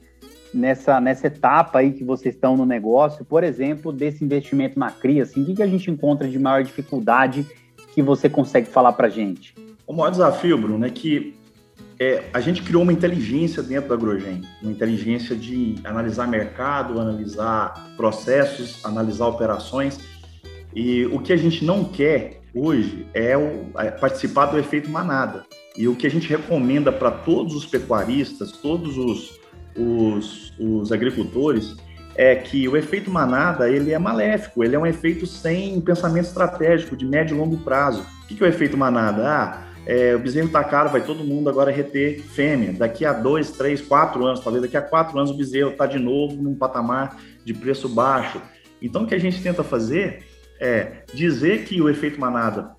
nessa, 0.54 1.00
nessa 1.00 1.28
etapa 1.28 1.80
aí 1.80 1.92
que 1.92 2.04
vocês 2.04 2.34
estão 2.34 2.58
no 2.58 2.66
negócio, 2.66 3.24
por 3.24 3.44
exemplo, 3.44 3.92
desse 3.92 4.24
investimento 4.24 4.80
na 4.80 4.90
CRIA, 4.90 5.24
assim, 5.24 5.44
o 5.44 5.46
que, 5.46 5.56
que 5.56 5.64
a 5.64 5.68
gente 5.68 5.92
encontra 5.92 6.28
de 6.28 6.40
maior 6.40 6.64
dificuldade 6.64 7.46
que 7.94 8.02
você 8.02 8.30
consegue 8.30 8.68
falar 8.68 8.94
para 8.94 9.10
gente? 9.10 9.54
O 9.86 9.94
maior 9.94 10.10
desafio, 10.10 10.58
Bruno, 10.58 10.86
é 10.86 10.90
que 10.90 11.36
é, 12.00 12.26
a 12.34 12.40
gente 12.40 12.62
criou 12.62 12.84
uma 12.84 12.94
inteligência 12.94 13.64
dentro 13.64 13.90
da 13.90 13.96
Agrogen, 13.96 14.42
uma 14.62 14.72
inteligência 14.72 15.36
de 15.36 15.76
analisar 15.84 16.28
mercado, 16.28 17.00
analisar 17.00 17.74
processos, 17.96 18.84
analisar 18.86 19.28
operações, 19.28 20.00
e 20.76 21.06
o 21.08 21.20
que 21.20 21.34
a 21.34 21.38
gente 21.38 21.66
não 21.66 21.84
quer 21.84 22.42
hoje 22.54 23.08
é, 23.14 23.36
o, 23.36 23.72
é 23.78 23.90
participar 23.90 24.48
do 24.48 24.60
efeito 24.60 24.90
manada. 24.90 25.44
E 25.76 25.88
o 25.88 25.96
que 25.96 26.08
a 26.08 26.10
gente 26.10 26.28
recomenda 26.28 26.92
para 26.92 27.12
todos 27.12 27.56
os 27.56 27.66
pecuaristas, 27.66 28.52
todos 28.52 28.98
os, 28.98 29.40
os, 29.76 30.54
os 30.60 30.92
agricultores 30.92 31.76
é 32.16 32.36
que 32.36 32.68
o 32.68 32.76
efeito 32.76 33.12
manada 33.12 33.70
ele 33.70 33.92
é 33.92 34.00
maléfico, 34.00 34.64
ele 34.64 34.76
é 34.76 34.80
um 34.80 34.88
efeito 34.88 35.28
sem 35.28 35.80
pensamento 35.82 36.26
estratégico 36.26 36.96
de 36.96 37.06
médio 37.06 37.36
e 37.36 37.40
longo 37.40 37.58
prazo. 37.58 38.04
O 38.24 38.28
que 38.28 38.44
é 38.44 38.48
o 38.48 38.50
efeito 38.50 38.76
manada? 38.76 39.28
Ah, 39.28 39.67
é, 39.88 40.14
o 40.14 40.20
bezerro 40.20 40.48
está 40.48 40.62
caro, 40.66 40.90
vai 40.90 41.00
todo 41.00 41.24
mundo 41.24 41.50
agora 41.50 41.72
reter 41.72 42.22
fêmea. 42.22 42.74
Daqui 42.74 43.06
a 43.06 43.14
dois, 43.14 43.52
três, 43.52 43.80
quatro 43.80 44.26
anos, 44.26 44.42
talvez 44.42 44.62
daqui 44.62 44.76
a 44.76 44.82
quatro 44.82 45.18
anos 45.18 45.32
o 45.32 45.34
bezerro 45.34 45.72
está 45.72 45.86
de 45.86 45.98
novo 45.98 46.36
num 46.36 46.54
patamar 46.54 47.18
de 47.46 47.54
preço 47.54 47.88
baixo. 47.88 48.42
Então 48.82 49.04
o 49.04 49.08
que 49.08 49.16
a 49.16 49.20
gente 49.20 49.42
tenta 49.42 49.64
fazer 49.64 50.26
é 50.60 51.04
dizer 51.14 51.64
que 51.64 51.82
o 51.82 51.88
efeito 51.88 52.20
manada, 52.20 52.76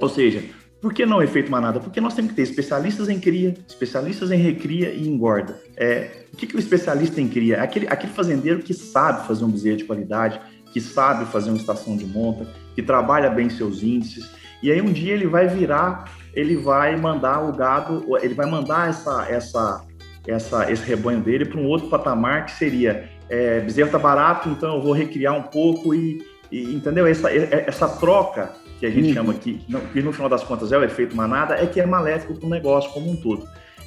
ou 0.00 0.08
seja, 0.08 0.42
por 0.80 0.94
que 0.94 1.04
não 1.04 1.22
efeito 1.22 1.50
manada? 1.50 1.80
Porque 1.80 2.00
nós 2.00 2.14
temos 2.14 2.30
que 2.30 2.36
ter 2.36 2.42
especialistas 2.42 3.10
em 3.10 3.20
cria, 3.20 3.54
especialistas 3.68 4.30
em 4.30 4.38
recria 4.38 4.90
e 4.90 5.06
engorda. 5.06 5.60
É, 5.76 6.08
o 6.32 6.36
que, 6.36 6.46
que 6.46 6.56
o 6.56 6.58
especialista 6.58 7.20
em 7.20 7.28
cria? 7.28 7.62
Aquele, 7.62 7.86
aquele 7.88 8.12
fazendeiro 8.12 8.60
que 8.60 8.72
sabe 8.72 9.26
fazer 9.26 9.44
um 9.44 9.50
bezerro 9.50 9.76
de 9.76 9.84
qualidade, 9.84 10.40
que 10.72 10.80
sabe 10.80 11.26
fazer 11.26 11.50
uma 11.50 11.58
estação 11.58 11.94
de 11.94 12.06
monta, 12.06 12.46
que 12.74 12.82
trabalha 12.82 13.28
bem 13.28 13.50
seus 13.50 13.82
índices. 13.82 14.30
E 14.62 14.72
aí 14.72 14.80
um 14.80 14.92
dia 14.92 15.12
ele 15.12 15.26
vai 15.26 15.46
virar, 15.46 16.10
ele 16.34 16.56
vai 16.56 16.96
mandar 16.96 17.40
o 17.48 17.52
gado, 17.52 18.04
ele 18.20 18.34
vai 18.34 18.46
mandar 18.46 18.88
essa, 18.88 19.26
essa, 19.28 19.84
essa, 20.26 20.70
esse 20.70 20.84
rebanho 20.84 21.20
dele 21.20 21.44
para 21.44 21.60
um 21.60 21.66
outro 21.66 21.88
patamar 21.88 22.46
que 22.46 22.52
seria 22.52 23.08
é, 23.28 23.60
bezerro 23.60 23.90
tá 23.90 23.98
barato, 23.98 24.48
então 24.48 24.76
eu 24.76 24.82
vou 24.82 24.92
recriar 24.92 25.34
um 25.34 25.42
pouco 25.42 25.94
e, 25.94 26.24
e 26.50 26.74
entendeu? 26.74 27.06
Essa, 27.06 27.30
essa 27.32 27.88
troca 27.88 28.52
que 28.78 28.86
a 28.86 28.90
gente 28.90 29.10
hum. 29.10 29.14
chama 29.14 29.32
aqui, 29.32 29.60
que 29.92 30.02
no 30.02 30.12
final 30.12 30.28
das 30.28 30.44
contas 30.44 30.72
é 30.72 30.78
o 30.78 30.84
efeito 30.84 31.16
manada, 31.16 31.54
é 31.54 31.66
que 31.66 31.80
é 31.80 31.86
maléfico 31.86 32.34
para 32.34 32.46
o 32.46 32.50
negócio 32.50 32.90
como 32.92 33.10
um 33.10 33.16
todo. 33.16 33.46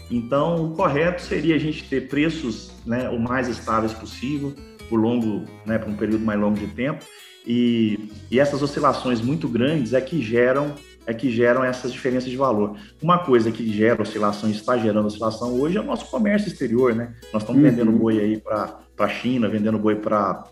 Então, 0.10 0.66
o 0.66 0.76
correto 0.76 1.22
seria 1.22 1.56
a 1.56 1.58
gente 1.58 1.88
ter 1.88 2.10
preços 2.10 2.74
né, 2.86 3.10
o 3.10 3.18
mais 3.18 3.48
estáveis 3.48 3.94
possível, 3.94 4.54
por 4.90 5.00
longo, 5.00 5.46
né, 5.66 5.78
por 5.78 5.90
um 5.90 5.96
período 5.96 6.26
mais 6.26 6.38
longo 6.38 6.58
de 6.58 6.68
tempo, 6.68 7.06
e, 7.48 8.12
e 8.30 8.40
essas 8.40 8.62
oscilações 8.62 9.22
muito 9.22 9.48
grandes 9.48 9.94
é 9.94 10.02
que 10.02 10.22
geram 10.22 10.76
é 11.06 11.14
que 11.14 11.30
geram 11.30 11.64
essas 11.64 11.92
diferenças 11.92 12.30
de 12.30 12.38
valor. 12.38 12.78
Uma 13.02 13.20
coisa 13.20 13.52
que 13.52 13.72
gera 13.72 14.02
oscilação 14.02 14.50
e 14.50 14.54
está 14.54 14.78
gerando 14.78 15.06
oscilação 15.06 15.60
hoje 15.60 15.78
é 15.78 15.82
o 15.82 15.86
nosso 15.86 16.06
comércio 16.10 16.48
exterior, 16.48 16.94
né? 16.94 17.14
Nós 17.34 17.44
estamos 17.44 17.62
uhum. 17.62 17.70
vendendo 17.70 17.92
boi 17.92 18.20
aí 18.20 18.38
para 18.38 18.78
a 18.98 19.08
China, 19.08 19.48
vendendo 19.48 19.80
boi 19.80 19.96
para 19.96 20.44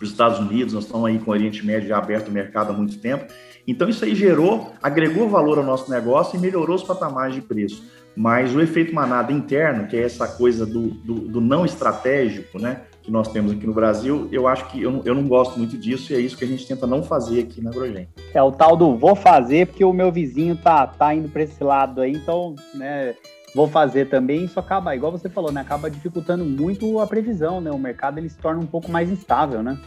os 0.00 0.10
Estados 0.10 0.38
Unidos, 0.38 0.74
nós 0.74 0.84
estamos 0.84 1.06
aí 1.06 1.18
com 1.18 1.30
o 1.30 1.34
Oriente 1.34 1.64
Médio 1.64 1.88
já 1.88 1.96
aberto 1.96 2.28
o 2.28 2.32
mercado 2.32 2.70
há 2.70 2.72
muito 2.74 2.98
tempo, 2.98 3.32
então 3.66 3.88
isso 3.88 4.04
aí 4.04 4.14
gerou, 4.14 4.74
agregou 4.82 5.28
valor 5.28 5.58
ao 5.58 5.64
nosso 5.64 5.90
negócio 5.90 6.36
e 6.36 6.40
melhorou 6.40 6.76
os 6.76 6.82
patamares 6.82 7.34
de 7.34 7.40
preço. 7.40 7.82
Mas 8.16 8.54
o 8.54 8.60
efeito 8.62 8.94
manada 8.94 9.30
interno, 9.30 9.86
que 9.86 9.96
é 9.96 10.02
essa 10.02 10.26
coisa 10.26 10.64
do, 10.64 10.88
do, 10.88 11.14
do 11.14 11.40
não 11.40 11.66
estratégico, 11.66 12.58
né, 12.58 12.80
que 13.02 13.10
nós 13.10 13.28
temos 13.28 13.52
aqui 13.52 13.66
no 13.66 13.74
Brasil, 13.74 14.26
eu 14.32 14.48
acho 14.48 14.66
que 14.68 14.82
eu, 14.82 15.02
eu 15.04 15.14
não 15.14 15.28
gosto 15.28 15.58
muito 15.58 15.76
disso 15.76 16.12
e 16.12 16.16
é 16.16 16.18
isso 16.18 16.36
que 16.36 16.44
a 16.44 16.46
gente 16.46 16.66
tenta 16.66 16.86
não 16.86 17.02
fazer 17.02 17.40
aqui 17.40 17.62
na 17.62 17.70
Agrogen. 17.70 18.08
É 18.32 18.42
o 18.42 18.50
tal 18.50 18.74
do 18.74 18.96
vou 18.96 19.14
fazer 19.14 19.66
porque 19.66 19.84
o 19.84 19.92
meu 19.92 20.10
vizinho 20.10 20.56
tá, 20.56 20.86
tá 20.86 21.14
indo 21.14 21.28
para 21.28 21.42
esse 21.42 21.62
lado 21.62 22.00
aí, 22.00 22.12
então, 22.12 22.54
né, 22.74 23.14
vou 23.54 23.68
fazer 23.68 24.08
também, 24.08 24.44
isso 24.44 24.58
acaba, 24.58 24.96
igual 24.96 25.12
você 25.12 25.28
falou, 25.28 25.52
né, 25.52 25.60
acaba 25.60 25.90
dificultando 25.90 26.44
muito 26.44 26.98
a 26.98 27.06
previsão, 27.06 27.60
né, 27.60 27.70
o 27.70 27.78
mercado 27.78 28.18
ele 28.18 28.30
se 28.30 28.38
torna 28.38 28.60
um 28.60 28.66
pouco 28.66 28.90
mais 28.90 29.10
instável, 29.10 29.62
né? 29.62 29.78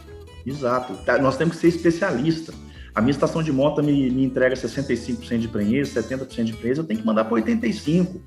Exato, 0.46 0.94
tá, 1.04 1.18
nós 1.18 1.36
temos 1.36 1.56
que 1.56 1.60
ser 1.60 1.68
especialista. 1.68 2.54
A 2.94 3.00
minha 3.00 3.12
estação 3.12 3.42
de 3.42 3.52
monta 3.52 3.82
me, 3.82 4.10
me 4.10 4.24
entrega 4.24 4.54
65% 4.54 5.38
de 5.38 5.48
prenhez, 5.48 5.94
70% 5.94 6.44
de 6.44 6.52
prenhez, 6.54 6.78
eu 6.78 6.84
tenho 6.84 7.00
que 7.00 7.06
mandar 7.06 7.24
para 7.24 7.40
85%. 7.40 8.20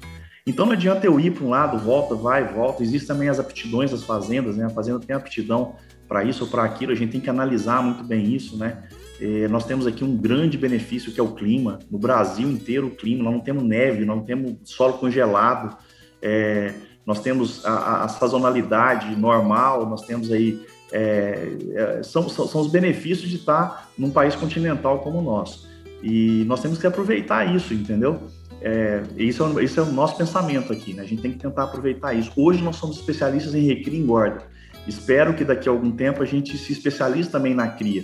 Então 0.46 0.66
não 0.66 0.74
adianta 0.74 1.06
eu 1.06 1.20
ir 1.20 1.32
para 1.32 1.46
um 1.46 1.50
lado, 1.50 1.78
volta, 1.80 2.16
vai, 2.16 2.44
volta. 2.54 2.84
Existem 2.84 3.08
também 3.08 3.30
as 3.30 3.40
aptidões 3.40 3.92
das 3.92 4.04
fazendas, 4.04 4.58
né? 4.58 4.66
A 4.66 4.70
fazenda 4.70 5.00
tem 5.00 5.16
aptidão 5.16 5.76
para 6.08 6.24
isso 6.24 6.44
ou 6.44 6.50
para 6.50 6.64
aquilo, 6.64 6.92
a 6.92 6.96
gente 6.96 7.12
tem 7.12 7.22
que 7.22 7.30
analisar 7.30 7.82
muito 7.82 8.04
bem 8.04 8.34
isso, 8.36 8.58
né? 8.58 8.84
É, 9.22 9.48
nós 9.48 9.66
temos 9.66 9.88
aqui 9.88 10.04
um 10.04 10.18
grande 10.18 10.58
benefício 10.58 11.14
que 11.14 11.20
é 11.20 11.24
o 11.24 11.34
clima. 11.34 11.80
No 11.90 11.98
Brasil 11.98 12.50
inteiro, 12.50 12.88
o 12.88 12.92
clima, 12.92 13.24
nós 13.24 13.34
não 13.34 13.40
temos 13.40 13.64
neve, 13.64 14.04
nós 14.04 14.18
não 14.18 14.26
temos 14.26 14.58
solo 14.66 14.94
congelado, 14.94 15.78
é, 16.22 16.74
nós 17.06 17.22
temos 17.22 17.66
a, 17.66 18.04
a, 18.04 18.08
sazonalidade 18.10 19.16
normal, 19.16 19.90
nós 19.90 20.02
temos 20.02 20.32
aí 20.32 20.60
é, 20.94 22.02
são, 22.04 22.30
são, 22.30 22.48
são, 22.48 22.62
os 22.62 22.72
benefícios 22.72 23.28
de 23.28 23.38
estar 23.38 23.90
num 23.98 24.12
país 24.12 24.36
continental 24.36 25.00
como 25.00 25.20
o 25.20 25.22
nosso. 25.24 25.68
E 26.04 26.44
nós 26.46 26.62
temos 26.62 26.78
que 26.78 26.86
aproveitar 26.86 27.54
isso, 27.56 27.74
entendeu? 27.74 28.22
É, 28.62 29.02
isso, 29.18 29.44
é, 29.60 29.64
isso 29.64 29.80
é 29.80 29.84
o 29.84 29.92
nosso 29.92 30.16
pensamento 30.16 30.72
aqui, 30.72 30.94
né? 30.94 31.02
A 31.02 31.06
gente 31.06 31.22
tem 31.22 31.32
que 31.32 31.40
tentar 31.40 31.64
aproveitar 31.64 32.14
isso. 32.14 32.32
Hoje 32.38 32.62
nós 32.62 32.76
somos 32.76 32.98
especialistas 32.98 33.56
em 33.56 33.66
recria 33.66 33.98
e 33.98 34.02
engorda. 34.02 34.44
Espero 34.88 35.34
que 35.34 35.44
daqui 35.44 35.68
a 35.68 35.72
algum 35.72 35.92
tempo 35.92 36.22
a 36.22 36.26
gente 36.26 36.58
se 36.58 36.72
especialize 36.72 37.30
também 37.30 37.56
na 37.56 37.68
cria. 37.70 38.04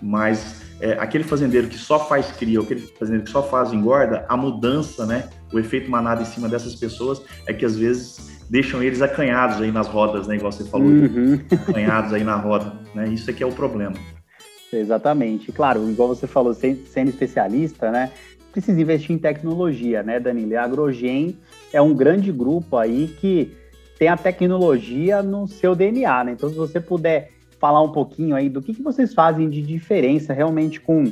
Mas 0.00 0.62
é, 0.80 0.92
aquele 0.92 1.24
fazendeiro 1.24 1.68
que 1.68 1.78
só 1.78 1.98
faz 1.98 2.30
cria, 2.32 2.58
ou 2.58 2.64
aquele 2.64 2.80
fazendeiro 2.80 3.24
que 3.24 3.30
só 3.30 3.42
faz 3.42 3.72
engorda, 3.72 4.24
a 4.28 4.36
mudança, 4.36 5.04
né? 5.04 5.28
O 5.52 5.58
efeito 5.58 5.90
manada 5.90 6.22
em 6.22 6.26
cima 6.26 6.48
dessas 6.48 6.74
pessoas 6.74 7.22
é 7.46 7.52
que 7.52 7.64
às 7.64 7.76
vezes 7.76 8.38
deixam 8.48 8.82
eles 8.82 9.02
acanhados 9.02 9.60
aí 9.60 9.70
nas 9.70 9.88
rodas, 9.88 10.26
né? 10.26 10.36
Igual 10.36 10.52
você 10.52 10.64
falou, 10.64 10.86
uhum. 10.86 11.40
acanhados 11.68 12.12
aí 12.12 12.24
na 12.24 12.36
roda, 12.36 12.72
né? 12.94 13.08
Isso 13.08 13.30
aqui 13.30 13.42
é 13.42 13.46
o 13.46 13.52
problema. 13.52 13.94
Exatamente. 14.72 15.50
Claro, 15.50 15.88
igual 15.90 16.08
você 16.08 16.26
falou, 16.26 16.54
sendo 16.54 17.08
especialista, 17.08 17.90
né? 17.90 18.10
Precisa 18.52 18.80
investir 18.80 19.14
em 19.14 19.18
tecnologia, 19.18 20.02
né, 20.02 20.18
Danilo? 20.18 20.56
a 20.56 20.62
Agrogen 20.62 21.36
é 21.72 21.80
um 21.80 21.94
grande 21.94 22.32
grupo 22.32 22.76
aí 22.76 23.14
que 23.20 23.52
tem 23.98 24.08
a 24.08 24.16
tecnologia 24.16 25.22
no 25.22 25.46
seu 25.46 25.74
DNA, 25.74 26.24
né? 26.24 26.32
Então, 26.32 26.48
se 26.48 26.56
você 26.56 26.80
puder 26.80 27.30
falar 27.58 27.82
um 27.82 27.90
pouquinho 27.90 28.34
aí 28.34 28.48
do 28.48 28.62
que, 28.62 28.74
que 28.74 28.82
vocês 28.82 29.12
fazem 29.12 29.48
de 29.48 29.60
diferença 29.62 30.32
realmente 30.32 30.80
com 30.80 31.04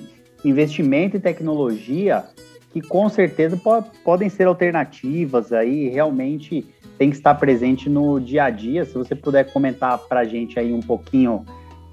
investimento 0.44 1.16
em 1.16 1.20
tecnologia, 1.20 2.24
que 2.72 2.80
com 2.80 3.08
certeza 3.08 3.56
po 3.56 3.82
podem 4.04 4.28
ser 4.28 4.46
alternativas 4.46 5.52
aí, 5.52 5.88
realmente 5.88 6.66
tem 6.98 7.10
que 7.10 7.16
estar 7.16 7.34
presente 7.34 7.88
no 7.88 8.18
dia 8.20 8.44
a 8.44 8.50
dia. 8.50 8.84
Se 8.84 8.94
você 8.94 9.14
puder 9.14 9.52
comentar 9.52 9.98
para 9.98 10.20
a 10.20 10.24
gente 10.24 10.58
aí 10.58 10.72
um 10.72 10.80
pouquinho 10.80 11.44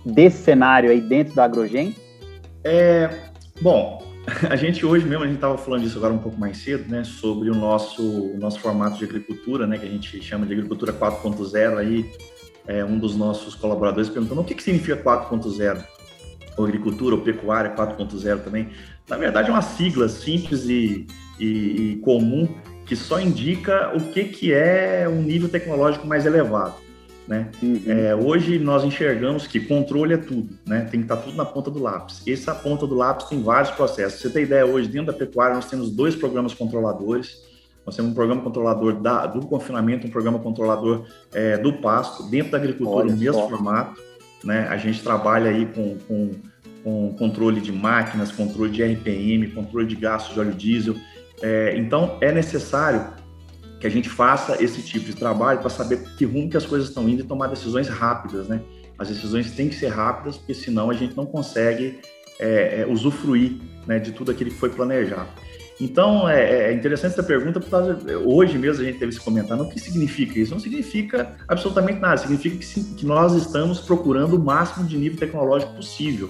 desse 0.05 0.43
cenário 0.43 0.91
aí 0.91 1.01
dentro 1.01 1.33
da 1.33 1.45
Agrogen. 1.45 1.95
É, 2.63 3.09
bom, 3.61 4.03
a 4.49 4.55
gente 4.55 4.85
hoje 4.85 5.05
mesmo, 5.05 5.23
a 5.23 5.27
gente 5.27 5.35
estava 5.35 5.57
falando 5.57 5.83
disso 5.83 5.97
agora 5.97 6.13
um 6.13 6.19
pouco 6.19 6.39
mais 6.39 6.57
cedo, 6.57 6.89
né, 6.89 7.03
sobre 7.03 7.49
o 7.49 7.55
nosso, 7.55 8.01
o 8.01 8.37
nosso 8.37 8.59
formato 8.59 8.97
de 8.97 9.05
agricultura, 9.05 9.67
né, 9.67 9.77
que 9.77 9.85
a 9.85 9.89
gente 9.89 10.21
chama 10.21 10.45
de 10.45 10.53
agricultura 10.53 10.93
4.0 10.93 11.77
aí, 11.77 12.09
é, 12.67 12.83
um 12.83 12.97
dos 12.97 13.15
nossos 13.15 13.55
colaboradores 13.55 14.09
perguntando 14.09 14.41
o 14.41 14.43
que, 14.43 14.55
que 14.55 14.63
significa 14.63 14.97
4.0? 14.97 15.83
Ou 16.57 16.65
agricultura 16.65 17.15
ou 17.15 17.21
pecuária 17.21 17.75
4.0 17.75 18.43
também. 18.43 18.69
Na 19.09 19.17
verdade, 19.17 19.49
é 19.49 19.51
uma 19.51 19.61
sigla 19.61 20.07
simples 20.07 20.65
e, 20.65 21.07
e, 21.39 21.45
e 21.45 21.95
comum 22.03 22.47
que 22.85 22.95
só 22.95 23.19
indica 23.19 23.91
o 23.95 24.11
que, 24.11 24.25
que 24.25 24.53
é 24.53 25.07
um 25.07 25.21
nível 25.21 25.49
tecnológico 25.49 26.05
mais 26.05 26.25
elevado. 26.25 26.75
Né? 27.27 27.49
Uhum. 27.61 27.81
É, 27.87 28.13
hoje 28.13 28.59
nós 28.59 28.83
enxergamos 28.83 29.47
que 29.47 29.61
controle 29.61 30.13
é 30.13 30.17
tudo, 30.17 30.57
né? 30.65 30.81
tem 30.91 30.99
que 30.99 31.05
estar 31.05 31.17
tudo 31.17 31.37
na 31.37 31.45
ponta 31.45 31.71
do 31.71 31.81
lápis. 31.81 32.21
Essa 32.27 32.53
ponta 32.53 32.85
do 32.85 32.95
lápis 32.95 33.27
tem 33.27 33.41
vários 33.41 33.71
processos. 33.71 34.19
Você 34.19 34.29
tem 34.29 34.43
ideia, 34.43 34.65
hoje 34.65 34.89
dentro 34.89 35.07
da 35.07 35.17
pecuária 35.17 35.55
nós 35.55 35.69
temos 35.69 35.89
dois 35.89 36.15
programas 36.15 36.53
controladores. 36.53 37.41
Nós 37.85 37.95
temos 37.95 38.11
um 38.11 38.15
programa 38.15 38.41
controlador 38.41 38.95
da, 38.95 39.25
do 39.25 39.45
confinamento, 39.45 40.07
um 40.07 40.09
programa 40.09 40.39
controlador 40.39 41.05
é, 41.33 41.57
do 41.57 41.73
pasto, 41.73 42.23
dentro 42.23 42.51
da 42.51 42.57
agricultura, 42.57 43.05
no 43.05 43.17
mesmo 43.17 43.49
formato. 43.49 44.01
Né? 44.43 44.67
A 44.69 44.77
gente 44.77 45.01
trabalha 45.03 45.49
aí 45.49 45.65
com, 45.65 45.97
com, 46.07 46.31
com, 46.83 47.13
controle 47.17 47.59
de 47.59 47.71
máquinas, 47.71 48.31
controle 48.31 48.71
de 48.71 48.83
RPM, 48.83 49.47
controle 49.51 49.87
de 49.87 49.95
gastos 49.95 50.33
de 50.33 50.39
óleo 50.39 50.53
diesel. 50.53 50.95
É, 51.41 51.75
então, 51.77 52.17
é 52.21 52.31
necessário 52.31 53.05
que 53.79 53.87
a 53.87 53.89
gente 53.89 54.07
faça 54.07 54.63
esse 54.63 54.81
tipo 54.81 55.05
de 55.05 55.13
trabalho 55.13 55.59
para 55.59 55.69
saber 55.69 56.01
que 56.17 56.23
rumo 56.23 56.49
que 56.49 56.55
as 56.55 56.65
coisas 56.65 56.87
estão 56.87 57.07
indo 57.09 57.21
e 57.21 57.25
tomar 57.25 57.47
decisões 57.47 57.89
rápidas, 57.89 58.47
né? 58.47 58.61
As 58.97 59.09
decisões 59.09 59.51
têm 59.51 59.67
que 59.67 59.75
ser 59.75 59.89
rápidas, 59.89 60.37
porque 60.37 60.53
senão 60.53 60.89
a 60.89 60.93
gente 60.93 61.17
não 61.17 61.25
consegue 61.25 61.99
é, 62.39 62.81
é, 62.81 62.87
usufruir 62.87 63.59
né, 63.85 63.99
de 63.99 64.13
tudo 64.13 64.31
aquilo 64.31 64.51
que 64.51 64.55
foi 64.55 64.69
planejado. 64.69 65.27
Então, 65.79 66.29
é, 66.29 66.69
é 66.69 66.73
interessante 66.73 67.13
essa 67.13 67.23
pergunta, 67.23 67.59
porque 67.59 68.15
hoje 68.15 68.57
mesmo 68.57 68.83
a 68.83 68.85
gente 68.85 68.99
teve 68.99 69.11
esse 69.11 69.19
comentário. 69.19 69.63
O 69.63 69.69
que 69.69 69.79
significa 69.79 70.39
isso? 70.39 70.51
Não 70.51 70.59
significa 70.59 71.35
absolutamente 71.47 71.99
nada. 71.99 72.17
Significa 72.17 72.57
que, 72.57 72.83
que 72.95 73.05
nós 73.05 73.33
estamos 73.33 73.79
procurando 73.79 74.35
o 74.35 74.39
máximo 74.39 74.85
de 74.87 74.97
nível 74.97 75.17
tecnológico 75.17 75.73
possível, 75.73 76.29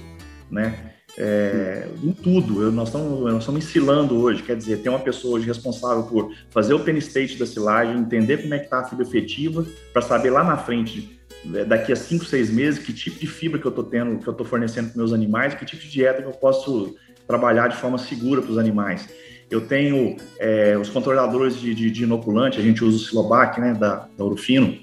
né? 0.49 0.91
É, 1.17 1.87
em 2.01 2.11
tudo. 2.11 2.63
Eu, 2.63 2.71
nós, 2.71 2.87
estamos, 2.87 3.19
nós 3.19 3.39
estamos 3.39 3.63
ensilando 3.63 4.19
hoje, 4.19 4.41
quer 4.41 4.55
dizer, 4.55 4.77
tem 4.77 4.91
uma 4.91 4.99
pessoa 4.99 5.35
hoje 5.35 5.45
responsável 5.45 6.03
por 6.03 6.33
fazer 6.49 6.73
o 6.73 6.79
pen 6.79 6.97
state 6.97 7.37
da 7.37 7.45
silagem, 7.45 7.99
entender 7.99 8.41
como 8.41 8.53
é 8.53 8.59
que 8.59 8.65
está 8.65 8.79
a 8.79 8.85
fibra 8.85 9.05
efetiva, 9.05 9.63
para 9.91 10.01
saber 10.01 10.31
lá 10.31 10.43
na 10.43 10.57
frente, 10.57 11.19
é, 11.53 11.65
daqui 11.65 11.91
a 11.91 11.95
5, 11.95 12.25
6 12.25 12.49
meses, 12.49 12.83
que 12.83 12.91
tipo 12.91 13.19
de 13.19 13.27
fibra 13.27 13.59
que 13.59 13.67
eu 13.67 13.69
estou 13.69 13.83
tendo, 13.83 14.17
que 14.17 14.27
eu 14.27 14.31
estou 14.31 14.45
fornecendo 14.45 14.89
para 14.89 14.97
meus 14.97 15.13
animais, 15.13 15.53
que 15.53 15.65
tipo 15.65 15.83
de 15.83 15.89
dieta 15.89 16.21
que 16.21 16.27
eu 16.27 16.31
posso 16.31 16.95
trabalhar 17.27 17.67
de 17.67 17.77
forma 17.77 17.97
segura 17.97 18.41
para 18.41 18.51
os 18.51 18.57
animais. 18.57 19.07
Eu 19.49 19.61
tenho 19.61 20.17
é, 20.39 20.77
os 20.77 20.89
controladores 20.89 21.59
de, 21.59 21.73
de, 21.73 21.91
de, 21.91 22.03
inoculante, 22.03 22.59
a 22.59 22.63
gente 22.63 22.83
usa 22.83 22.97
o 22.97 22.99
Silobac, 22.99 23.59
né, 23.59 23.73
da, 23.73 24.07
da 24.17 24.23
Orofino, 24.23 24.77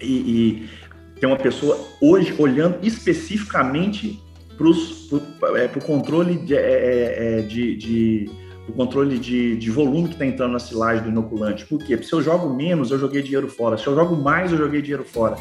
e, 0.00 0.06
e 0.06 0.68
tem 1.18 1.28
uma 1.28 1.38
pessoa 1.38 1.78
hoje 2.00 2.34
olhando 2.38 2.78
especificamente 2.82 4.22
para 4.56 4.66
o 4.66 5.56
é, 5.56 5.68
controle 5.68 6.36
de, 6.36 6.54
é, 6.54 6.60
é, 6.60 7.38
é, 7.38 7.42
de, 7.42 7.76
de 7.76 8.30
o 8.68 8.72
controle 8.72 9.18
de, 9.18 9.56
de 9.56 9.70
volume 9.70 10.08
que 10.08 10.14
está 10.14 10.26
entrando 10.26 10.52
na 10.52 10.58
silagem 10.58 11.04
do 11.04 11.10
inoculante. 11.10 11.64
Por 11.66 11.78
quê? 11.78 11.96
Porque 11.96 12.08
se 12.08 12.12
eu 12.12 12.20
jogo 12.20 12.52
menos, 12.52 12.90
eu 12.90 12.98
joguei 12.98 13.22
dinheiro 13.22 13.48
fora. 13.48 13.78
Se 13.78 13.86
eu 13.86 13.94
jogo 13.94 14.16
mais, 14.16 14.50
eu 14.50 14.58
joguei 14.58 14.82
dinheiro 14.82 15.04
fora. 15.04 15.36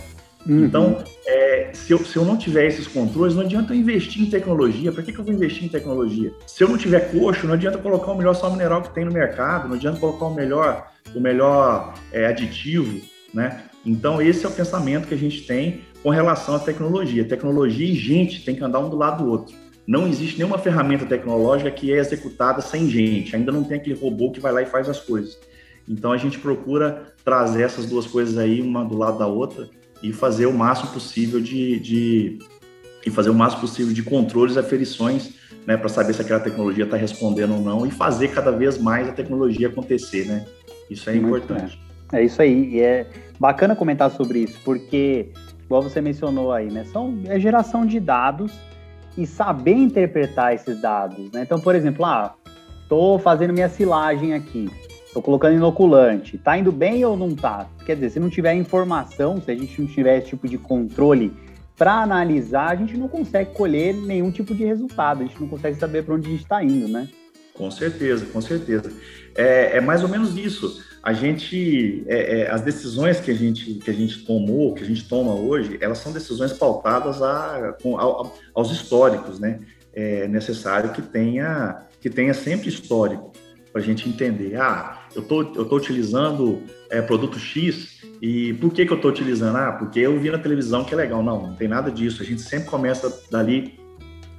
Uhum. 0.47 0.65
Então, 0.65 1.03
é, 1.25 1.71
se, 1.73 1.91
eu, 1.91 1.99
se 2.05 2.15
eu 2.15 2.23
não 2.23 2.37
tiver 2.37 2.67
esses 2.67 2.87
controles, 2.87 3.35
não 3.35 3.43
adianta 3.43 3.73
eu 3.73 3.77
investir 3.77 4.21
em 4.21 4.29
tecnologia. 4.29 4.91
Para 4.91 5.03
que, 5.03 5.11
que 5.11 5.19
eu 5.19 5.25
vou 5.25 5.33
investir 5.33 5.65
em 5.65 5.69
tecnologia? 5.69 6.31
Se 6.45 6.63
eu 6.63 6.69
não 6.69 6.77
tiver 6.77 7.11
coxo, 7.11 7.47
não 7.47 7.53
adianta 7.53 7.77
colocar 7.77 8.11
o 8.11 8.17
melhor 8.17 8.35
sal 8.35 8.51
mineral 8.51 8.81
que 8.81 8.93
tem 8.93 9.05
no 9.05 9.11
mercado, 9.11 9.67
não 9.67 9.75
adianta 9.75 9.99
colocar 9.99 10.25
o 10.25 10.33
melhor, 10.33 10.91
o 11.13 11.19
melhor 11.19 11.93
é, 12.11 12.27
aditivo, 12.27 13.01
né? 13.33 13.63
Então, 13.85 14.21
esse 14.21 14.45
é 14.45 14.49
o 14.49 14.51
pensamento 14.51 15.07
que 15.07 15.13
a 15.13 15.17
gente 15.17 15.41
tem 15.41 15.81
com 16.01 16.09
relação 16.09 16.55
à 16.55 16.59
tecnologia. 16.59 17.25
Tecnologia 17.25 17.87
e 17.87 17.95
gente 17.95 18.43
tem 18.43 18.55
que 18.55 18.63
andar 18.63 18.79
um 18.79 18.89
do 18.89 18.97
lado 18.97 19.23
do 19.23 19.29
outro. 19.29 19.55
Não 19.87 20.07
existe 20.07 20.37
nenhuma 20.37 20.57
ferramenta 20.57 21.05
tecnológica 21.05 21.69
que 21.69 21.93
é 21.93 21.97
executada 21.97 22.61
sem 22.61 22.89
gente. 22.89 23.35
Ainda 23.35 23.51
não 23.51 23.63
tem 23.63 23.77
aquele 23.77 23.99
robô 23.99 24.31
que 24.31 24.39
vai 24.39 24.51
lá 24.51 24.61
e 24.63 24.65
faz 24.65 24.89
as 24.89 24.99
coisas. 24.99 25.37
Então 25.87 26.11
a 26.11 26.17
gente 26.17 26.39
procura 26.39 27.13
trazer 27.23 27.63
essas 27.63 27.85
duas 27.85 28.07
coisas 28.07 28.37
aí, 28.37 28.61
uma 28.61 28.83
do 28.83 28.97
lado 28.97 29.19
da 29.19 29.27
outra, 29.27 29.69
e 30.01 30.13
fazer 30.13 30.45
o 30.45 30.53
máximo 30.53 30.91
possível 30.91 31.39
de, 31.39 31.79
de 31.79 32.39
e 33.05 33.09
fazer 33.11 33.29
o 33.29 33.33
máximo 33.33 33.61
possível 33.61 33.93
de 33.93 34.01
controles 34.01 34.55
e 34.55 34.59
aferições, 34.59 35.33
né, 35.65 35.77
para 35.77 35.89
saber 35.89 36.13
se 36.13 36.21
aquela 36.21 36.39
tecnologia 36.39 36.85
está 36.85 36.97
respondendo 36.97 37.53
ou 37.53 37.61
não 37.61 37.85
e 37.85 37.91
fazer 37.91 38.29
cada 38.29 38.51
vez 38.51 38.77
mais 38.77 39.07
a 39.07 39.11
tecnologia 39.11 39.67
acontecer, 39.67 40.25
né? 40.25 40.45
Isso 40.89 41.09
é 41.09 41.13
Muito 41.13 41.27
importante. 41.27 41.79
É. 42.11 42.21
é 42.21 42.25
isso 42.25 42.41
aí. 42.41 42.75
E 42.75 42.81
é 42.81 43.07
bacana 43.39 43.75
comentar 43.75 44.09
sobre 44.11 44.39
isso, 44.39 44.59
porque 44.63 45.29
igual 45.63 45.81
você 45.81 46.01
mencionou 46.01 46.51
aí, 46.51 46.71
né? 46.71 46.83
São, 46.85 47.19
é 47.25 47.39
geração 47.39 47.85
de 47.85 47.99
dados 47.99 48.51
e 49.17 49.25
saber 49.25 49.73
interpretar 49.73 50.53
esses 50.53 50.79
dados, 50.81 51.31
né? 51.31 51.43
Então, 51.43 51.59
por 51.59 51.75
exemplo, 51.75 52.05
ah, 52.05 52.35
tô 52.89 53.17
fazendo 53.19 53.53
minha 53.53 53.69
silagem 53.69 54.33
aqui, 54.33 54.69
tô 55.15 55.21
colocando 55.21 55.55
inoculante, 55.55 56.37
tá 56.37 56.57
indo 56.57 56.73
bem 56.73 57.05
ou 57.05 57.15
não 57.15 57.33
tá? 57.33 57.69
Quer 57.85 57.95
dizer, 57.95 58.09
se 58.09 58.19
não 58.19 58.29
tiver 58.29 58.53
informação, 58.53 59.41
se 59.41 59.49
a 59.49 59.55
gente 59.55 59.81
não 59.81 59.87
tiver 59.87 60.17
esse 60.17 60.27
tipo 60.27 60.45
de 60.45 60.57
controle 60.57 61.31
para 61.77 62.01
analisar, 62.01 62.71
a 62.71 62.75
gente 62.75 62.97
não 62.97 63.07
consegue 63.07 63.51
colher 63.53 63.93
nenhum 63.95 64.29
tipo 64.29 64.53
de 64.53 64.65
resultado, 64.65 65.23
a 65.23 65.25
gente 65.25 65.39
não 65.39 65.47
consegue 65.47 65.79
saber 65.79 66.03
para 66.03 66.15
onde 66.15 66.27
a 66.27 66.31
gente 66.31 66.43
está 66.43 66.61
indo, 66.61 66.89
né? 66.89 67.07
Com 67.53 67.71
certeza, 67.71 68.25
com 68.25 68.41
certeza. 68.41 68.91
É, 69.33 69.77
é 69.77 69.81
mais 69.81 70.03
ou 70.03 70.09
menos 70.09 70.35
isso 70.35 70.83
a 71.01 71.13
gente, 71.13 72.03
é, 72.07 72.41
é, 72.41 72.51
as 72.51 72.61
decisões 72.61 73.21
que 73.21 73.31
a 73.31 73.33
gente, 73.33 73.75
que 73.75 73.89
a 73.89 73.93
gente 73.93 74.25
tomou, 74.25 74.73
que 74.73 74.83
a 74.83 74.85
gente 74.85 75.07
toma 75.07 75.33
hoje, 75.33 75.77
elas 75.79 75.99
são 75.99 76.11
decisões 76.11 76.51
pautadas 76.51 77.21
a, 77.21 77.69
a, 77.69 78.31
aos 78.53 78.69
históricos, 78.69 79.39
né? 79.39 79.61
É 79.93 80.27
necessário 80.27 80.91
que 80.91 81.01
tenha, 81.01 81.83
que 82.01 82.09
tenha 82.09 82.33
sempre 82.33 82.67
histórico 82.67 83.31
para 83.75 83.81
a 83.81 83.85
gente 83.85 84.07
entender. 84.07 84.55
Ah, 84.55 85.04
eu 85.15 85.21
tô, 85.21 85.41
eu 85.41 85.65
tô 85.65 85.77
utilizando 85.77 86.61
é, 86.89 87.01
produto 87.01 87.39
X 87.39 88.01
e 88.21 88.53
por 88.53 88.71
que, 88.71 88.85
que 88.85 88.91
eu 88.91 88.97
estou 88.97 89.11
utilizando? 89.11 89.55
Ah, 89.55 89.71
porque 89.73 89.99
eu 89.99 90.19
vi 90.19 90.29
na 90.29 90.37
televisão 90.37 90.83
que 90.83 90.93
é 90.93 90.97
legal. 90.97 91.23
Não, 91.23 91.47
não 91.47 91.55
tem 91.55 91.67
nada 91.67 91.91
disso. 91.91 92.21
A 92.21 92.25
gente 92.25 92.41
sempre 92.41 92.69
começa 92.69 93.23
dali 93.31 93.79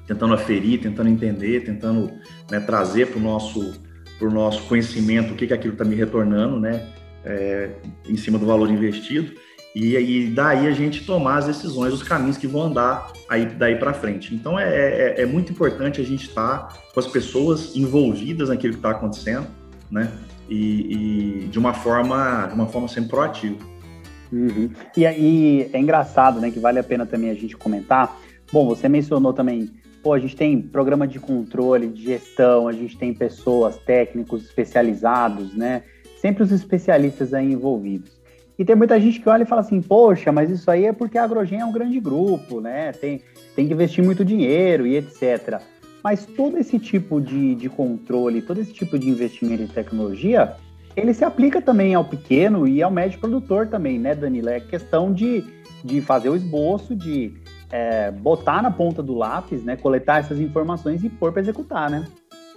tentando 0.06 0.34
aferir, 0.34 0.80
tentando 0.80 1.08
entender, 1.08 1.64
tentando 1.64 2.10
né, 2.50 2.60
trazer 2.60 3.08
para 3.08 3.18
o 3.18 3.22
nosso 3.22 3.74
para 4.18 4.28
o 4.28 4.30
nosso 4.30 4.62
conhecimento 4.62 5.34
o 5.34 5.36
que, 5.36 5.46
que 5.46 5.52
aquilo 5.52 5.74
está 5.74 5.84
me 5.84 5.94
retornando, 5.94 6.58
né, 6.58 6.86
é, 7.22 7.70
em 8.08 8.16
cima 8.16 8.38
do 8.38 8.46
valor 8.46 8.70
investido, 8.70 9.32
e, 9.74 9.94
e 9.94 10.30
daí 10.30 10.66
a 10.66 10.72
gente 10.72 11.04
tomar 11.04 11.36
as 11.36 11.46
decisões, 11.46 11.92
os 11.92 12.02
caminhos 12.02 12.38
que 12.38 12.46
vão 12.46 12.62
andar 12.62 13.12
aí 13.28 13.44
daí 13.44 13.76
para 13.76 13.92
frente. 13.92 14.34
Então 14.34 14.58
é, 14.58 14.64
é, 14.64 15.20
é, 15.20 15.26
muito 15.26 15.52
importante 15.52 16.00
a 16.00 16.04
gente 16.04 16.28
estar 16.28 16.58
tá 16.58 16.78
com 16.94 16.98
as 16.98 17.06
pessoas 17.06 17.76
envolvidas 17.76 18.48
naquilo 18.48 18.72
que 18.72 18.78
está 18.78 18.92
acontecendo, 18.92 19.46
né, 19.90 20.10
e, 20.48 21.44
e, 21.44 21.48
de 21.48 21.58
uma 21.58 21.74
forma 21.74 22.46
de 22.46 22.54
uma 22.54 22.66
forma 22.66 22.88
sempre 22.88 23.10
proativa. 23.10 23.58
Uhum. 24.32 24.70
E, 24.96 25.04
e 25.04 25.70
é 25.72 25.78
engraçado, 25.78 26.40
né, 26.40 26.50
que 26.50 26.58
vale 26.58 26.78
a 26.78 26.84
pena 26.84 27.06
também 27.06 27.30
a 27.30 27.34
gente 27.34 27.56
comentar. 27.56 28.18
Bom, 28.52 28.66
você 28.66 28.88
mencionou 28.88 29.32
também 29.32 29.70
pô, 30.06 30.12
a 30.12 30.20
gente 30.20 30.36
tem 30.36 30.62
programa 30.62 31.04
de 31.04 31.18
controle, 31.18 31.88
de 31.88 32.04
gestão, 32.04 32.68
a 32.68 32.72
gente 32.72 32.96
tem 32.96 33.12
pessoas, 33.12 33.76
técnicos 33.76 34.44
especializados, 34.44 35.52
né? 35.52 35.82
Sempre 36.20 36.44
os 36.44 36.52
especialistas 36.52 37.34
aí 37.34 37.52
envolvidos. 37.52 38.12
E 38.56 38.64
tem 38.64 38.76
muita 38.76 39.00
gente 39.00 39.20
que 39.20 39.28
olha 39.28 39.42
e 39.42 39.46
fala 39.46 39.62
assim, 39.62 39.82
poxa, 39.82 40.30
mas 40.30 40.48
isso 40.48 40.70
aí 40.70 40.84
é 40.84 40.92
porque 40.92 41.18
a 41.18 41.24
Agrogen 41.24 41.60
é 41.60 41.64
um 41.64 41.72
grande 41.72 41.98
grupo, 41.98 42.60
né? 42.60 42.92
Tem, 42.92 43.20
tem 43.56 43.66
que 43.66 43.72
investir 43.72 44.04
muito 44.04 44.24
dinheiro 44.24 44.86
e 44.86 44.96
etc. 44.96 45.60
Mas 46.06 46.24
todo 46.24 46.56
esse 46.56 46.78
tipo 46.78 47.20
de, 47.20 47.56
de 47.56 47.68
controle, 47.68 48.40
todo 48.40 48.60
esse 48.60 48.72
tipo 48.72 48.96
de 48.96 49.10
investimento 49.10 49.64
em 49.64 49.66
tecnologia, 49.66 50.54
ele 50.94 51.12
se 51.12 51.24
aplica 51.24 51.60
também 51.60 51.96
ao 51.96 52.04
pequeno 52.04 52.68
e 52.68 52.80
ao 52.80 52.92
médio 52.92 53.18
produtor 53.18 53.66
também, 53.66 53.98
né, 53.98 54.14
Danila? 54.14 54.52
É 54.52 54.60
questão 54.60 55.12
de, 55.12 55.42
de 55.82 56.00
fazer 56.00 56.28
o 56.28 56.36
esboço, 56.36 56.94
de 56.94 57.34
é, 57.72 58.12
botar 58.12 58.62
na 58.62 58.70
ponta 58.70 59.02
do 59.02 59.16
lápis, 59.16 59.64
né, 59.64 59.74
coletar 59.74 60.20
essas 60.20 60.38
informações 60.38 61.02
e 61.02 61.08
pôr 61.08 61.32
para 61.32 61.42
executar, 61.42 61.90
né? 61.90 62.06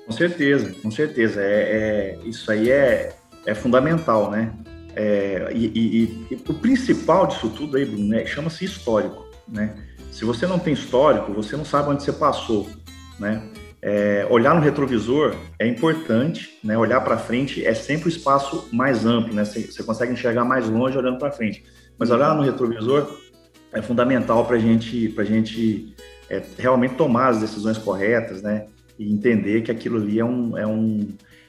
Com 0.06 0.12
certeza, 0.12 0.72
com 0.84 0.92
certeza. 0.92 1.42
É, 1.42 2.20
é 2.22 2.28
isso 2.28 2.52
aí 2.52 2.70
é, 2.70 3.16
é 3.48 3.56
fundamental, 3.56 4.30
né? 4.30 4.54
É, 4.96 5.50
e, 5.56 5.66
e, 5.74 6.28
e, 6.30 6.36
o 6.48 6.54
principal 6.54 7.26
disso 7.26 7.50
tudo 7.50 7.78
aí, 7.78 7.86
Bruno, 7.86 8.10
né, 8.10 8.24
chama-se 8.28 8.64
histórico, 8.64 9.26
né? 9.48 9.74
Se 10.12 10.26
você 10.26 10.46
não 10.46 10.60
tem 10.60 10.74
histórico, 10.74 11.34
você 11.34 11.56
não 11.56 11.66
sabe 11.66 11.90
onde 11.90 12.04
você 12.04 12.12
passou, 12.12 12.68
né? 13.20 13.42
É, 13.82 14.28
olhar 14.30 14.54
no 14.54 14.62
retrovisor 14.62 15.36
é 15.58 15.66
importante, 15.66 16.60
né? 16.64 16.78
Olhar 16.78 17.00
para 17.02 17.18
frente 17.18 17.66
é 17.66 17.74
sempre 17.74 18.08
o 18.08 18.10
espaço 18.10 18.68
mais 18.74 19.06
amplo, 19.06 19.34
né? 19.34 19.46
Você, 19.46 19.84
consegue 19.84 20.12
enxergar 20.12 20.44
mais 20.44 20.70
longe 20.70 20.98
olhando 20.98 21.18
para 21.18 21.32
frente. 21.32 21.64
Mas 21.98 22.12
olhar 22.12 22.36
no 22.36 22.44
retrovisor 22.44 23.18
é 23.72 23.82
fundamental 23.82 24.46
para 24.46 24.58
gente, 24.58 25.14
a 25.18 25.24
gente 25.24 25.96
é, 26.30 26.42
realmente 26.58 26.96
tomar 26.96 27.30
as 27.30 27.40
decisões 27.40 27.78
corretas, 27.78 28.42
né? 28.42 28.66
E 28.98 29.14
entender 29.14 29.62
que 29.62 29.72
aquilo 29.72 29.98
ali 29.98 30.20
é 30.20 30.26
um, 30.26 30.58
é 30.58 30.68
um, 30.68 31.08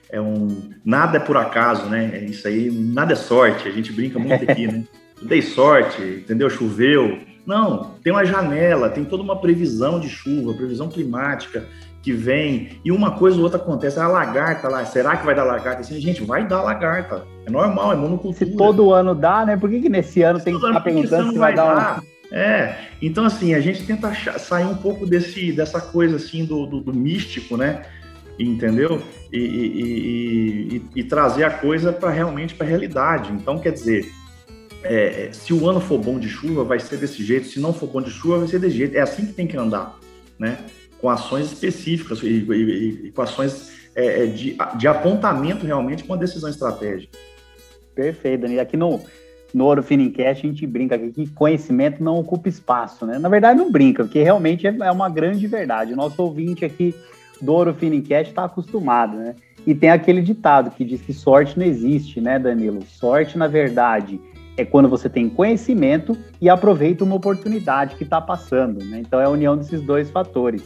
é 0.09 0.21
um 0.21 0.71
nada 0.85 1.17
é 1.17 1.21
por 1.21 1.37
acaso, 1.37 1.87
né? 1.87 2.11
É 2.15 2.25
isso 2.25 2.47
aí, 2.47 2.71
nada 2.71 3.13
é 3.13 3.17
sorte. 3.17 3.67
A 3.67 3.73
gente 3.73 3.93
brinca 3.93 4.19
muito 4.21 4.49
aqui, 4.49 4.69
né? 4.69 4.85
Dei 5.21 5.43
sorte, 5.43 6.01
entendeu? 6.01 6.49
Choveu. 6.49 7.19
Não, 7.47 7.95
tem 8.03 8.13
uma 8.13 8.25
janela, 8.25 8.91
tem 8.91 9.05
toda 9.05 9.23
uma 9.23 9.37
previsão 9.37 9.99
de 9.99 10.09
chuva, 10.09 10.55
previsão 10.55 10.89
climática 10.89 11.67
que 12.03 12.13
vem, 12.13 12.81
e 12.83 12.91
uma 12.91 13.13
coisa 13.13 13.37
ou 13.37 13.43
outra 13.43 13.59
acontece, 13.59 13.99
a 14.01 14.09
lagarta 14.09 14.69
lá, 14.69 14.85
será 14.87 15.17
que 15.17 15.27
vai 15.27 15.35
dar 15.35 15.45
lagarta? 15.45 15.81
Assim, 15.81 16.01
gente, 16.01 16.23
vai 16.25 16.47
dar 16.47 16.63
lagarta, 16.63 17.27
é 17.45 17.51
normal, 17.51 17.93
é 17.93 17.97
monocultura. 17.97 18.51
Se 18.51 18.57
todo 18.57 18.93
ano 18.93 19.15
dá, 19.15 19.45
né? 19.45 19.57
Por 19.57 19.69
que, 19.69 19.81
que 19.83 19.89
nesse 19.89 20.23
ano 20.23 20.39
se 20.39 20.47
tem 20.47 20.55
que 20.55 20.67
ficar 20.67 20.81
perguntando 20.81 21.33
se 21.33 21.39
vai, 21.39 21.55
vai 21.55 21.67
dar? 21.67 21.75
dar? 21.75 22.03
É, 22.33 22.77
então 23.03 23.25
assim, 23.25 23.55
a 23.55 23.61
gente 23.61 23.85
tenta 23.85 24.15
sair 24.39 24.65
um 24.65 24.77
pouco 24.77 25.05
desse, 25.05 25.53
dessa 25.53 25.81
coisa 25.81 26.17
assim 26.17 26.45
do, 26.45 26.65
do, 26.65 26.81
do 26.81 26.95
místico, 26.95 27.57
né? 27.57 27.83
Entendeu? 28.39 29.03
E, 29.31 29.39
e, 29.39 30.77
e, 30.77 31.01
e 31.01 31.05
trazer 31.05 31.45
a 31.45 31.51
coisa 31.51 31.93
para 31.93 32.09
realmente 32.09 32.55
para 32.55 32.67
a 32.67 32.69
realidade. 32.69 33.31
Então, 33.33 33.59
quer 33.59 33.73
dizer, 33.73 34.11
é, 34.83 35.27
é, 35.27 35.33
se 35.33 35.53
o 35.53 35.69
ano 35.69 35.81
for 35.81 35.99
bom 35.99 36.19
de 36.19 36.29
chuva, 36.29 36.65
vai 36.65 36.81
ser 36.81 36.97
desse 36.97 37.23
jeito, 37.25 37.47
se 37.47 37.61
não 37.61 37.73
for 37.73 37.89
bom 37.89 38.01
de 38.01 38.11
chuva, 38.11 38.39
vai 38.39 38.49
ser 38.49 38.59
desse 38.59 38.77
jeito. 38.77 38.97
É 38.97 39.01
assim 39.01 39.27
que 39.27 39.33
tem 39.33 39.47
que 39.47 39.57
andar, 39.57 39.99
né? 40.39 40.59
com 41.01 41.09
ações 41.09 41.47
específicas 41.47 42.23
e, 42.23 42.27
e, 42.27 43.07
e 43.07 43.13
com 43.13 43.23
ações 43.23 43.73
é, 43.95 44.25
é, 44.25 44.27
de, 44.27 44.57
de, 44.77 44.89
apontamento 44.89 45.65
realmente 45.65 46.05
com 46.05 46.15
a 46.15 46.17
decisão 46.17 46.49
estratégica. 46.49 47.19
Perfeito, 47.95 48.43
Dani. 48.43 48.61
Aqui 48.61 48.77
no, 48.77 49.01
no 49.53 49.65
Ouro 49.65 49.83
Finincast 49.83 50.47
a 50.47 50.49
gente 50.51 50.67
brinca 50.67 50.95
aqui 50.95 51.11
que 51.11 51.27
conhecimento 51.29 52.03
não 52.03 52.19
ocupa 52.19 52.49
espaço, 52.49 53.07
né? 53.07 53.19
Na 53.19 53.29
verdade 53.29 53.59
não 53.59 53.73
brinca, 53.73 54.05
porque 54.05 54.23
realmente 54.23 54.67
é, 54.67 54.77
é 54.83 54.93
uma 54.93 55.09
grande 55.09 55.47
verdade. 55.47 55.93
O 55.93 55.97
nosso 55.97 56.23
ouvinte 56.23 56.65
aqui 56.65 56.95
do 57.41 57.53
Ouro 57.53 57.75
Finincast 57.75 58.31
está 58.31 58.45
acostumado, 58.45 59.17
né? 59.17 59.35
E 59.67 59.75
tem 59.75 59.91
aquele 59.91 60.23
ditado 60.23 60.71
que 60.71 60.85
diz 60.85 61.01
que 61.01 61.13
sorte 61.13 61.59
não 61.59 61.67
existe, 61.67 62.21
né, 62.21 62.39
Danilo? 62.39 62.83
Sorte, 62.87 63.37
na 63.37 63.47
verdade, 63.47 64.21
é 64.57 64.65
quando 64.65 64.89
você 64.89 65.09
tem 65.09 65.29
conhecimento 65.29 66.17
e 66.41 66.49
aproveita 66.49 67.05
uma 67.05 67.15
oportunidade 67.15 67.97
que 67.97 68.05
está 68.05 68.21
passando, 68.21 68.85
né? 68.85 69.01
Então 69.01 69.21
é 69.21 69.25
a 69.25 69.31
união 69.31 69.57
desses 69.57 69.81
dois 69.83 70.11
fatores. 70.11 70.63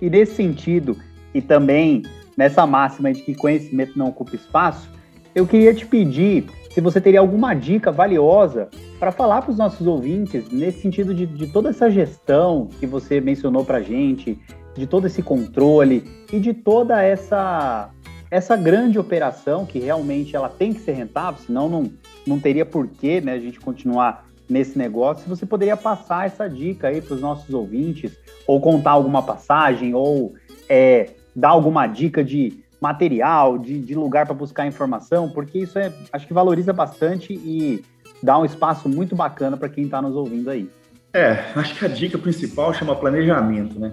E 0.00 0.08
nesse 0.10 0.34
sentido, 0.34 0.96
e 1.34 1.40
também 1.40 2.02
nessa 2.36 2.66
máxima 2.66 3.12
de 3.12 3.22
que 3.22 3.34
conhecimento 3.34 3.98
não 3.98 4.08
ocupa 4.08 4.36
espaço, 4.36 4.90
eu 5.34 5.46
queria 5.46 5.72
te 5.72 5.86
pedir 5.86 6.46
se 6.70 6.80
você 6.80 7.00
teria 7.00 7.20
alguma 7.20 7.54
dica 7.54 7.90
valiosa 7.90 8.68
para 8.98 9.12
falar 9.12 9.42
para 9.42 9.50
os 9.50 9.58
nossos 9.58 9.86
ouvintes 9.86 10.50
nesse 10.50 10.80
sentido 10.80 11.14
de, 11.14 11.26
de, 11.26 11.46
toda 11.46 11.68
essa 11.68 11.90
gestão 11.90 12.68
que 12.80 12.86
você 12.86 13.20
mencionou 13.20 13.64
para 13.64 13.78
a 13.78 13.82
gente, 13.82 14.38
de 14.74 14.86
todo 14.86 15.06
esse 15.06 15.22
controle 15.22 16.04
e 16.32 16.40
de 16.40 16.54
toda 16.54 17.02
essa 17.02 17.90
essa 18.32 18.56
grande 18.56 18.98
operação 18.98 19.66
que 19.66 19.78
realmente 19.78 20.34
ela 20.34 20.48
tem 20.48 20.72
que 20.72 20.80
ser 20.80 20.92
rentável, 20.92 21.38
senão 21.44 21.68
não, 21.68 21.92
não 22.26 22.40
teria 22.40 22.64
porquê 22.64 23.20
né, 23.20 23.34
a 23.34 23.38
gente 23.38 23.60
continuar 23.60 24.26
nesse 24.48 24.78
negócio. 24.78 25.28
Você 25.28 25.44
poderia 25.44 25.76
passar 25.76 26.24
essa 26.24 26.48
dica 26.48 26.88
aí 26.88 27.02
para 27.02 27.14
os 27.14 27.20
nossos 27.20 27.52
ouvintes, 27.52 28.10
ou 28.46 28.58
contar 28.58 28.92
alguma 28.92 29.22
passagem, 29.22 29.92
ou 29.94 30.32
é, 30.66 31.10
dar 31.36 31.50
alguma 31.50 31.86
dica 31.86 32.24
de 32.24 32.58
material, 32.80 33.58
de, 33.58 33.78
de 33.78 33.94
lugar 33.94 34.24
para 34.24 34.34
buscar 34.34 34.66
informação, 34.66 35.28
porque 35.28 35.58
isso 35.58 35.78
é, 35.78 35.92
acho 36.10 36.26
que 36.26 36.32
valoriza 36.32 36.72
bastante 36.72 37.34
e 37.34 37.84
dá 38.22 38.38
um 38.38 38.46
espaço 38.46 38.88
muito 38.88 39.14
bacana 39.14 39.58
para 39.58 39.68
quem 39.68 39.84
está 39.84 40.00
nos 40.00 40.16
ouvindo 40.16 40.48
aí. 40.48 40.70
É, 41.12 41.32
acho 41.54 41.78
que 41.78 41.84
a 41.84 41.88
dica 41.88 42.16
principal 42.16 42.72
chama 42.72 42.96
planejamento, 42.96 43.78
né? 43.78 43.92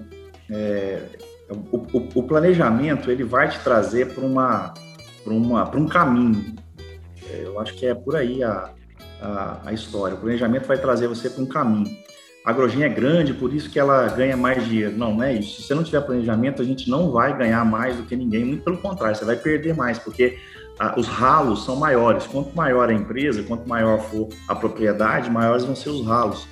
É, 0.50 1.02
o, 1.50 1.78
o, 1.78 2.10
o, 2.16 2.24
planejamento 2.24 3.10
ele 3.10 3.24
vai 3.24 3.50
te 3.50 3.60
trazer 3.60 4.14
para 4.14 4.24
uma, 4.24 4.74
uma, 5.26 5.76
um 5.76 5.88
caminho. 5.88 6.56
É, 7.30 7.44
eu 7.46 7.60
acho 7.60 7.74
que 7.74 7.86
é 7.86 7.94
por 7.94 8.16
aí 8.16 8.44
a, 8.44 8.70
a, 9.22 9.60
a 9.66 9.74
história. 9.74 10.16
O 10.16 10.20
planejamento 10.20 10.68
vai 10.68 10.78
trazer 10.78 11.08
você 11.08 11.30
para 11.30 11.44
um 11.44 11.48
caminho. 11.48 11.90
A 12.46 12.52
Agrogem 12.52 12.84
é 12.84 12.90
grande, 12.90 13.34
por 13.34 13.54
isso 13.54 13.70
que 13.70 13.80
ela 13.80 14.08
ganha 14.08 14.38
mais 14.38 14.66
dinheiro. 14.66 14.96
Não, 14.98 15.14
não 15.14 15.24
é 15.24 15.34
isso. 15.34 15.62
Se 15.62 15.68
você 15.68 15.76
não 15.76 15.84
tiver 15.84 16.02
planejamento, 16.02 16.62
a 16.62 16.66
gente 16.66 16.90
não 16.90 17.12
vai 17.12 17.38
ganhar 17.38 17.66
mais 17.66 17.98
do 17.98 18.04
que 18.04 18.16
ninguém. 18.16 18.46
Muito 18.46 18.64
pelo 18.64 18.78
contrário, 18.78 19.16
você 19.16 19.26
vai 19.26 19.36
perder 19.36 19.76
mais, 19.76 20.00
porque 20.00 20.38
os 20.96 21.08
ralos 21.08 21.66
são 21.66 21.76
maiores. 21.76 22.26
Quanto 22.26 22.56
maior 22.56 22.90
a 22.90 22.94
empresa, 22.94 23.44
quanto 23.44 23.68
maior 23.68 24.00
for 24.00 24.30
a 24.48 24.56
propriedade, 24.56 25.30
maiores 25.30 25.66
vão 25.66 25.76
ser 25.76 25.90
os 25.90 26.06
ralos. 26.06 26.48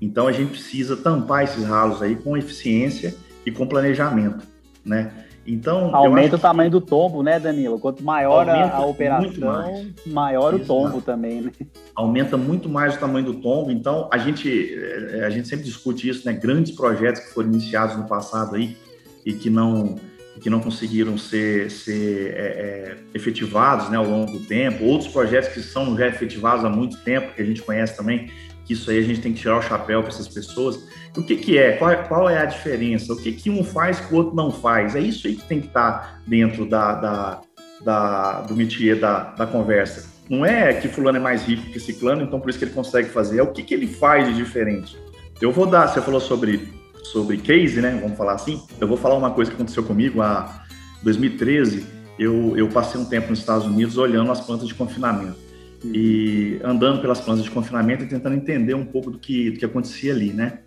Então 0.00 0.26
a 0.26 0.32
gente 0.32 0.50
precisa 0.50 0.96
tampar 0.96 1.44
esses 1.44 1.64
ralos 1.64 2.02
aí 2.02 2.16
com 2.16 2.36
eficiência 2.36 3.14
e 3.48 3.52
com 3.52 3.66
planejamento, 3.66 4.46
né? 4.84 5.10
Então 5.46 5.94
aumenta 5.96 6.36
o 6.36 6.38
tamanho 6.38 6.70
que... 6.70 6.78
do 6.78 6.80
tombo, 6.84 7.22
né, 7.22 7.40
Danilo? 7.40 7.80
Quanto 7.80 8.04
maior 8.04 8.46
a, 8.46 8.76
a, 8.76 8.84
operação, 8.84 9.86
maior 10.06 10.52
Exato. 10.52 10.62
o 10.62 10.66
tombo 10.66 11.00
também, 11.00 11.40
né? 11.40 11.50
Aumenta 11.94 12.36
muito 12.36 12.68
mais 12.68 12.94
o 12.96 12.98
tamanho 12.98 13.24
do 13.24 13.34
tombo. 13.34 13.70
Então 13.70 14.08
a 14.12 14.18
gente 14.18 14.74
eh, 14.74 15.24
a 15.24 15.30
gente 15.30 15.48
sempre 15.48 15.64
discute 15.64 16.06
isso, 16.06 16.26
né? 16.26 16.34
Grandes 16.34 16.72
projetos 16.72 17.22
que 17.22 17.32
foram 17.32 17.48
iniciados 17.48 17.96
no 17.96 18.06
passado 18.06 18.56
aí 18.56 18.76
e 19.24 19.32
que 19.32 19.48
não 19.48 19.96
que 20.38 20.50
não 20.50 20.60
conseguiram 20.60 21.18
ser, 21.18 21.68
ser 21.68 22.32
é, 22.32 22.36
é, 22.36 22.96
efetivados 23.12 23.88
né, 23.88 23.96
ao 23.96 24.04
longo 24.04 24.30
do 24.30 24.40
tempo, 24.40 24.84
outros 24.84 25.10
projetos 25.10 25.48
que 25.48 25.60
são 25.60 25.96
já 25.96 26.06
efetivados 26.06 26.64
há 26.64 26.68
muito 26.68 26.96
tempo, 26.98 27.34
que 27.34 27.42
a 27.42 27.44
gente 27.44 27.60
conhece 27.60 27.96
também, 27.96 28.30
que 28.64 28.74
isso 28.74 28.88
aí 28.88 28.98
a 28.98 29.02
gente 29.02 29.20
tem 29.20 29.32
que 29.32 29.40
tirar 29.40 29.58
o 29.58 29.62
chapéu 29.62 30.00
para 30.00 30.10
essas 30.10 30.28
pessoas. 30.28 30.78
O 31.18 31.22
que, 31.24 31.34
que 31.34 31.58
é? 31.58 31.72
Qual, 31.72 31.90
é? 31.90 31.96
qual, 31.96 32.30
é 32.30 32.38
a 32.38 32.44
diferença? 32.44 33.12
O 33.12 33.16
que, 33.16 33.32
que 33.32 33.50
um 33.50 33.64
faz 33.64 33.98
que 33.98 34.14
o 34.14 34.16
outro 34.16 34.36
não 34.36 34.52
faz? 34.52 34.94
É 34.94 35.00
isso 35.00 35.26
aí 35.26 35.34
que 35.34 35.44
tem 35.48 35.60
que 35.60 35.66
estar 35.66 35.90
tá 35.90 36.20
dentro 36.24 36.64
da, 36.64 36.94
da, 36.94 37.40
da, 37.84 38.40
do 38.42 38.54
métier 38.54 39.00
da, 39.00 39.24
da 39.32 39.44
conversa. 39.44 40.08
Não 40.30 40.46
é 40.46 40.72
que 40.74 40.86
fulano 40.86 41.18
é 41.18 41.20
mais 41.20 41.42
rico 41.42 41.72
que 41.72 41.80
ciclano, 41.80 42.22
então 42.22 42.38
por 42.38 42.48
isso 42.48 42.58
que 42.60 42.66
ele 42.66 42.72
consegue 42.72 43.08
fazer. 43.08 43.40
É 43.40 43.42
o 43.42 43.48
que, 43.48 43.64
que 43.64 43.74
ele 43.74 43.88
faz 43.88 44.28
de 44.28 44.34
diferente. 44.36 44.96
Eu 45.40 45.50
vou 45.50 45.66
dar, 45.66 45.88
você 45.88 46.00
falou 46.00 46.20
sobre, 46.20 46.68
sobre 47.02 47.36
case, 47.38 47.80
né? 47.80 47.98
Vamos 48.00 48.16
falar 48.16 48.34
assim. 48.34 48.62
Eu 48.80 48.86
vou 48.86 48.96
falar 48.96 49.16
uma 49.16 49.32
coisa 49.32 49.50
que 49.50 49.56
aconteceu 49.56 49.82
comigo 49.82 50.22
há 50.22 50.62
2013. 51.02 51.84
Eu, 52.16 52.56
eu 52.56 52.68
passei 52.68 53.00
um 53.00 53.04
tempo 53.04 53.30
nos 53.30 53.40
Estados 53.40 53.66
Unidos 53.66 53.98
olhando 53.98 54.30
as 54.30 54.40
plantas 54.40 54.68
de 54.68 54.74
confinamento 54.74 55.36
e 55.84 56.60
andando 56.62 57.00
pelas 57.00 57.20
plantas 57.20 57.42
de 57.42 57.50
confinamento 57.50 58.04
e 58.04 58.06
tentando 58.06 58.36
entender 58.36 58.74
um 58.74 58.84
pouco 58.84 59.10
do 59.10 59.18
que, 59.18 59.50
do 59.50 59.58
que 59.58 59.64
acontecia 59.64 60.12
ali, 60.12 60.32
né? 60.32 60.60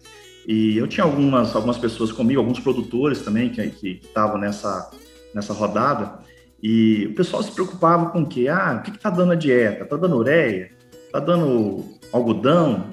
E 0.48 0.78
eu 0.78 0.88
tinha 0.88 1.04
algumas, 1.04 1.56
algumas 1.56 1.78
pessoas 1.78 2.12
comigo, 2.12 2.40
alguns 2.40 2.60
produtores 2.60 3.22
também 3.22 3.50
que 3.50 4.00
estavam 4.02 4.38
nessa, 4.38 4.90
nessa 5.34 5.54
rodada, 5.54 6.20
e 6.62 7.08
o 7.08 7.16
pessoal 7.16 7.42
se 7.42 7.52
preocupava 7.52 8.10
com 8.10 8.22
o 8.22 8.26
quê? 8.26 8.48
Ah, 8.48 8.78
o 8.80 8.84
que 8.84 8.96
está 8.96 9.10
dando 9.10 9.32
a 9.32 9.36
dieta? 9.36 9.84
Está 9.84 9.96
dando 9.96 10.16
ureia? 10.16 10.72
Está 11.06 11.20
dando 11.20 11.84
algodão? 12.12 12.86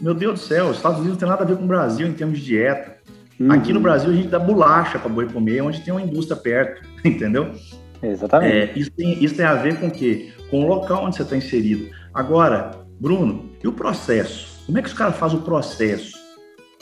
Meu 0.00 0.14
Deus 0.14 0.40
do 0.40 0.46
céu, 0.46 0.68
os 0.68 0.76
Estados 0.76 0.98
Unidos 0.98 1.16
não 1.16 1.20
tem 1.20 1.28
nada 1.28 1.44
a 1.44 1.46
ver 1.46 1.56
com 1.56 1.64
o 1.64 1.68
Brasil 1.68 2.06
em 2.06 2.12
termos 2.14 2.38
de 2.38 2.46
dieta. 2.46 2.96
Uhum. 3.38 3.52
Aqui 3.52 3.72
no 3.72 3.80
Brasil 3.80 4.10
a 4.10 4.14
gente 4.14 4.28
dá 4.28 4.38
bolacha 4.38 4.98
para 4.98 5.08
boi 5.08 5.26
comer, 5.26 5.62
onde 5.62 5.80
tem 5.82 5.92
uma 5.92 6.02
indústria 6.02 6.36
perto, 6.36 6.82
entendeu? 7.04 7.52
Exatamente. 8.02 8.54
É, 8.54 8.72
isso, 8.78 8.90
tem, 8.90 9.22
isso 9.22 9.34
tem 9.34 9.44
a 9.44 9.54
ver 9.54 9.78
com 9.78 9.88
o 9.88 9.90
quê? 9.90 10.32
Com 10.50 10.64
o 10.64 10.68
local 10.68 11.04
onde 11.04 11.16
você 11.16 11.22
está 11.22 11.36
inserido. 11.36 11.90
Agora, 12.14 12.70
Bruno, 12.98 13.50
e 13.62 13.68
o 13.68 13.72
processo? 13.72 14.64
Como 14.64 14.78
é 14.78 14.82
que 14.82 14.88
os 14.88 14.94
caras 14.94 15.16
fazem 15.16 15.38
o 15.38 15.42
processo? 15.42 16.19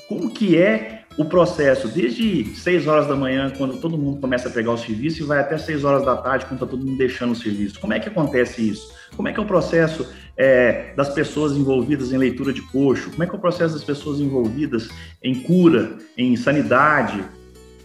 Como 0.08 0.30
que 0.30 0.56
é 0.56 1.02
o 1.18 1.24
processo? 1.26 1.86
Desde 1.86 2.54
6 2.54 2.86
horas 2.86 3.06
da 3.06 3.14
manhã, 3.14 3.52
quando 3.56 3.78
todo 3.78 3.98
mundo 3.98 4.20
começa 4.20 4.48
a 4.48 4.50
pegar 4.50 4.72
o 4.72 4.78
serviço, 4.78 5.22
e 5.22 5.26
vai 5.26 5.38
até 5.38 5.58
6 5.58 5.84
horas 5.84 6.04
da 6.04 6.16
tarde, 6.16 6.46
quando 6.46 6.54
está 6.54 6.66
todo 6.66 6.84
mundo 6.84 6.96
deixando 6.96 7.32
o 7.32 7.36
serviço. 7.36 7.78
Como 7.78 7.92
é 7.92 8.00
que 8.00 8.08
acontece 8.08 8.66
isso? 8.66 8.90
Como 9.14 9.28
é 9.28 9.32
que 9.32 9.38
é 9.38 9.42
o 9.42 9.46
processo 9.46 10.08
é, 10.36 10.94
das 10.96 11.10
pessoas 11.10 11.52
envolvidas 11.52 12.10
em 12.12 12.16
leitura 12.16 12.52
de 12.52 12.62
coxo? 12.62 13.10
Como 13.10 13.22
é 13.22 13.26
que 13.26 13.32
é 13.34 13.38
o 13.38 13.40
processo 13.40 13.74
das 13.74 13.84
pessoas 13.84 14.18
envolvidas 14.18 14.88
em 15.22 15.34
cura, 15.34 15.98
em 16.16 16.36
sanidade, 16.36 17.22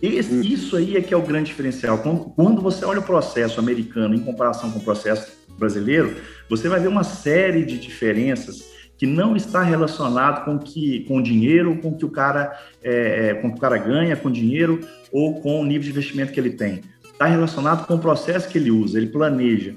esse, 0.01 0.33
hum. 0.33 0.41
isso 0.41 0.75
aí 0.75 0.97
é 0.97 1.01
que 1.01 1.13
é 1.13 1.17
o 1.17 1.21
grande 1.21 1.47
diferencial. 1.47 1.97
Quando, 1.97 2.25
quando, 2.35 2.61
você 2.61 2.83
olha 2.83 2.99
o 2.99 3.03
processo 3.03 3.59
americano 3.59 4.13
em 4.13 4.19
comparação 4.19 4.69
com 4.69 4.79
o 4.79 4.83
processo 4.83 5.31
brasileiro, 5.57 6.15
você 6.49 6.67
vai 6.67 6.79
ver 6.79 6.89
uma 6.89 7.03
série 7.03 7.63
de 7.63 7.77
diferenças 7.77 8.63
que 8.97 9.05
não 9.05 9.35
está 9.35 9.63
relacionado 9.63 10.45
com 10.45 10.57
que 10.57 11.01
com 11.01 11.21
dinheiro, 11.21 11.77
com 11.77 11.95
que 11.95 12.05
o 12.05 12.09
cara 12.09 12.57
é, 12.81 13.29
é, 13.29 13.33
com 13.35 13.51
que 13.51 13.57
o 13.57 13.61
cara 13.61 13.77
ganha 13.77 14.15
com 14.15 14.31
dinheiro 14.31 14.79
ou 15.11 15.41
com 15.41 15.61
o 15.61 15.65
nível 15.65 15.83
de 15.83 15.89
investimento 15.89 16.31
que 16.31 16.39
ele 16.39 16.51
tem. 16.51 16.81
Está 17.03 17.25
relacionado 17.25 17.85
com 17.85 17.95
o 17.95 17.99
processo 17.99 18.49
que 18.49 18.57
ele 18.57 18.71
usa, 18.71 18.97
ele 18.97 19.07
planeja. 19.07 19.75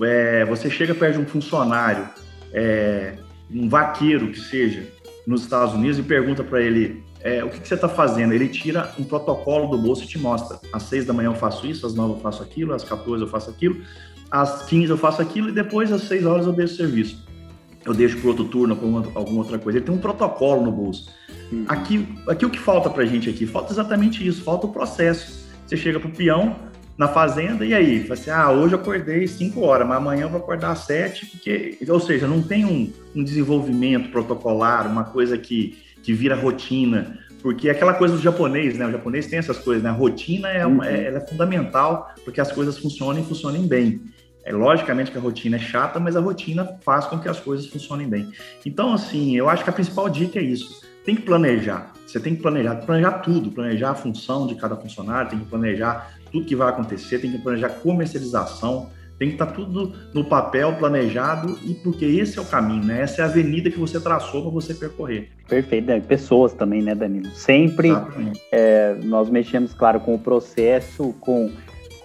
É, 0.00 0.44
você 0.44 0.70
chega 0.70 0.94
perto 0.94 1.16
de 1.16 1.22
um 1.22 1.26
funcionário, 1.26 2.08
é, 2.52 3.14
um 3.50 3.68
vaqueiro 3.68 4.28
que 4.28 4.40
seja, 4.40 4.86
nos 5.26 5.42
Estados 5.42 5.74
Unidos 5.74 5.98
e 5.98 6.02
pergunta 6.02 6.44
para 6.44 6.60
ele 6.60 7.02
é, 7.26 7.42
o 7.42 7.50
que, 7.50 7.58
que 7.58 7.66
você 7.66 7.74
está 7.74 7.88
fazendo? 7.88 8.32
Ele 8.32 8.48
tira 8.48 8.92
um 8.96 9.02
protocolo 9.02 9.66
do 9.68 9.76
bolso 9.76 10.04
e 10.04 10.06
te 10.06 10.16
mostra. 10.16 10.60
Às 10.72 10.84
seis 10.84 11.04
da 11.04 11.12
manhã 11.12 11.30
eu 11.30 11.34
faço 11.34 11.66
isso, 11.66 11.84
às 11.84 11.92
nove 11.92 12.14
eu 12.14 12.20
faço 12.20 12.40
aquilo, 12.40 12.72
às 12.72 12.84
14 12.84 13.24
eu 13.24 13.28
faço 13.28 13.50
aquilo, 13.50 13.80
às 14.30 14.62
15 14.66 14.90
eu 14.90 14.96
faço 14.96 15.20
aquilo 15.20 15.48
e 15.48 15.52
depois 15.52 15.90
às 15.90 16.02
seis 16.02 16.24
horas 16.24 16.46
eu 16.46 16.52
deixo 16.52 16.74
o 16.74 16.76
serviço. 16.76 17.25
Eu 17.86 17.94
deixo 17.94 18.18
para 18.18 18.28
outro 18.28 18.44
turno 18.44 18.76
com 18.76 18.98
alguma 19.14 19.38
outra 19.38 19.58
coisa. 19.58 19.78
Ele 19.78 19.86
tem 19.86 19.94
um 19.94 19.98
protocolo 19.98 20.62
no 20.62 20.72
bolso. 20.72 21.08
Uhum. 21.52 21.64
Aqui, 21.68 22.06
aqui 22.28 22.44
o 22.44 22.50
que 22.50 22.58
falta 22.58 22.90
para 22.90 23.04
a 23.04 23.06
gente 23.06 23.30
aqui? 23.30 23.46
Falta 23.46 23.72
exatamente 23.72 24.26
isso, 24.26 24.42
falta 24.42 24.66
o 24.66 24.72
processo. 24.72 25.46
Você 25.66 25.76
chega 25.76 26.00
para 26.00 26.08
o 26.08 26.12
peão 26.12 26.56
na 26.98 27.08
fazenda 27.08 27.64
e 27.64 27.74
aí, 27.74 28.02
fala 28.02 28.14
assim, 28.14 28.30
ah, 28.30 28.50
hoje 28.50 28.74
eu 28.74 28.80
acordei 28.80 29.26
5 29.26 29.60
horas, 29.60 29.86
mas 29.86 29.98
amanhã 29.98 30.22
eu 30.22 30.30
vou 30.30 30.40
acordar 30.40 30.72
às 30.72 30.80
7, 30.80 31.26
porque, 31.26 31.78
ou 31.86 32.00
seja, 32.00 32.26
não 32.26 32.40
tem 32.40 32.64
um, 32.64 32.90
um 33.14 33.22
desenvolvimento 33.22 34.10
protocolar, 34.10 34.90
uma 34.90 35.04
coisa 35.04 35.36
que 35.36 35.76
que 36.06 36.12
vira 36.12 36.36
rotina, 36.36 37.18
porque 37.42 37.68
é 37.68 37.72
aquela 37.72 37.92
coisa 37.92 38.14
do 38.14 38.22
japonês, 38.22 38.78
né? 38.78 38.86
O 38.86 38.92
japonês 38.92 39.26
tem 39.26 39.40
essas 39.40 39.58
coisas, 39.58 39.82
né? 39.82 39.90
A 39.90 39.92
rotina 39.92 40.48
é, 40.48 40.64
uma, 40.64 40.84
uhum. 40.84 40.88
é, 40.88 41.06
é 41.08 41.20
fundamental 41.20 42.14
porque 42.24 42.40
as 42.40 42.52
coisas 42.52 42.78
funcionem 42.78 43.24
e 43.24 43.26
funcionem 43.26 43.66
bem. 43.66 44.02
É 44.46 44.52
logicamente 44.52 45.10
que 45.10 45.18
a 45.18 45.20
rotina 45.20 45.56
é 45.56 45.58
chata, 45.58 45.98
mas 45.98 46.14
a 46.14 46.20
rotina 46.20 46.78
faz 46.82 47.04
com 47.06 47.18
que 47.18 47.28
as 47.28 47.40
coisas 47.40 47.66
funcionem 47.66 48.08
bem. 48.08 48.30
Então, 48.64 48.94
assim, 48.94 49.36
eu 49.36 49.48
acho 49.48 49.64
que 49.64 49.70
a 49.70 49.72
principal 49.72 50.08
dica 50.08 50.38
é 50.38 50.42
isso. 50.42 50.86
Tem 51.04 51.16
que 51.16 51.22
planejar. 51.22 51.92
Você 52.06 52.20
tem 52.20 52.36
que 52.36 52.42
planejar, 52.42 52.76
planejar 52.76 53.18
tudo, 53.18 53.50
planejar 53.50 53.90
a 53.90 53.94
função 53.96 54.46
de 54.46 54.54
cada 54.54 54.76
funcionário, 54.76 55.30
tem 55.30 55.40
que 55.40 55.46
planejar 55.46 56.14
tudo 56.30 56.46
que 56.46 56.54
vai 56.54 56.68
acontecer, 56.68 57.18
tem 57.18 57.32
que 57.32 57.38
planejar 57.38 57.70
comercialização, 57.70 58.88
tem 59.18 59.28
que 59.28 59.34
estar 59.34 59.46
tá 59.46 59.52
tudo 59.52 59.92
no 60.14 60.24
papel, 60.24 60.74
planejado, 60.74 61.58
e 61.64 61.74
porque 61.74 62.04
esse 62.04 62.38
é 62.38 62.42
o 62.42 62.44
caminho, 62.44 62.84
né? 62.84 63.02
Essa 63.02 63.22
é 63.22 63.24
a 63.24 63.28
avenida 63.28 63.68
que 63.68 63.78
você 63.78 63.98
traçou 63.98 64.42
para 64.42 64.50
você 64.50 64.74
percorrer. 64.74 65.30
Perfeito, 65.48 65.86
né? 65.86 66.00
pessoas 66.00 66.52
também, 66.52 66.82
né, 66.82 66.94
Danilo? 66.94 67.30
Sempre 67.30 67.90
é, 68.52 68.94
nós 69.02 69.28
mexemos, 69.28 69.72
claro, 69.72 69.98
com 70.00 70.14
o 70.14 70.18
processo, 70.18 71.14
com, 71.20 71.50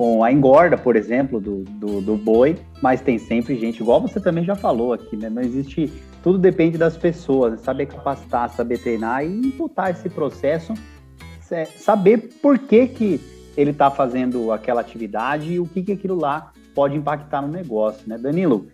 com 0.02 0.24
a 0.24 0.32
engorda, 0.32 0.80
por 0.80 0.96
exemplo, 0.96 1.40
do, 1.40 1.58
do, 1.64 2.02
do, 2.02 2.18
boi, 2.18 2.58
mas 2.82 3.02
tem 3.02 3.20
sempre 3.20 3.56
gente, 3.56 3.84
igual 3.84 4.02
você 4.02 4.20
também 4.20 4.44
já 4.44 4.56
falou 4.56 4.94
aqui, 4.94 5.16
né? 5.16 5.30
Não 5.30 5.44
existe. 5.44 5.94
Tudo 6.24 6.40
depende 6.40 6.76
das 6.76 6.98
pessoas, 6.98 7.60
saber 7.60 7.86
capacitar, 7.86 8.50
saber 8.50 8.80
treinar 8.80 9.24
e 9.24 9.28
imputar 9.28 9.92
esse 9.92 10.10
processo, 10.10 10.74
saber 11.78 12.32
por 12.42 12.58
que, 12.58 12.88
que 12.88 13.22
ele 13.56 13.70
está 13.70 13.92
fazendo 13.92 14.52
aquela 14.52 14.82
atividade 14.82 15.54
e 15.54 15.60
o 15.60 15.68
que, 15.68 15.84
que 15.84 15.92
aquilo 15.92 16.16
lá 16.16 16.52
pode 16.74 16.98
impactar 16.98 17.44
no 17.44 17.48
negócio, 17.48 18.10
né? 18.10 18.18
Danilo, 18.18 18.70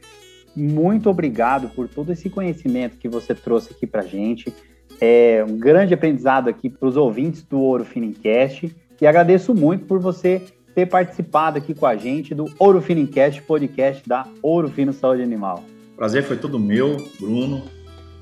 muito 0.56 1.10
obrigado 1.10 1.68
por 1.76 1.90
todo 1.90 2.10
esse 2.10 2.30
conhecimento 2.30 2.96
que 2.96 3.10
você 3.10 3.36
trouxe 3.36 3.74
aqui 3.74 3.86
para 3.86 4.02
gente. 4.02 4.54
É 5.02 5.46
um 5.46 5.58
grande 5.58 5.94
aprendizado 5.94 6.48
aqui 6.48 6.70
para 6.70 6.88
os 6.88 6.96
ouvintes 6.96 7.44
do 7.44 7.60
Ouro 7.60 7.84
Finincast 7.84 8.74
e 9.02 9.06
agradeço 9.06 9.54
muito 9.54 9.84
por 9.84 10.00
você 10.00 10.42
ter 10.78 10.86
participado 10.86 11.58
aqui 11.58 11.74
com 11.74 11.88
a 11.88 11.96
gente 11.96 12.36
do 12.36 12.46
Ouro 12.60 12.80
Finincast, 12.80 13.42
podcast 13.42 14.08
da 14.08 14.28
Ouro 14.44 14.70
Fino 14.70 14.94
Saúde 14.94 15.24
Animal. 15.24 15.64
Prazer 15.96 16.22
foi 16.22 16.38
todo 16.38 16.60
meu, 16.60 16.98
Bruno, 17.20 17.64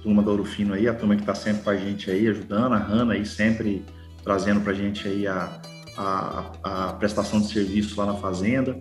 turma 0.01 0.23
do 0.23 0.31
Ouro 0.31 0.45
Fino 0.45 0.73
aí, 0.73 0.87
a 0.87 0.93
turma 0.93 1.17
que 1.17 1.21
está 1.21 1.35
sempre 1.35 1.63
com 1.63 1.69
a 1.69 1.75
gente 1.75 2.09
aí, 2.09 2.29
ajudando, 2.29 2.71
a 2.71 2.77
Hanna 2.77 3.15
aí 3.15 3.25
sempre 3.25 3.83
trazendo 4.23 4.61
para 4.61 4.71
a 4.71 4.73
gente 4.73 5.05
aí 5.05 5.27
a, 5.27 5.51
a, 5.97 6.51
a 6.63 6.93
prestação 6.93 7.41
de 7.41 7.47
serviço 7.47 7.99
lá 7.99 8.05
na 8.05 8.13
fazenda. 8.13 8.79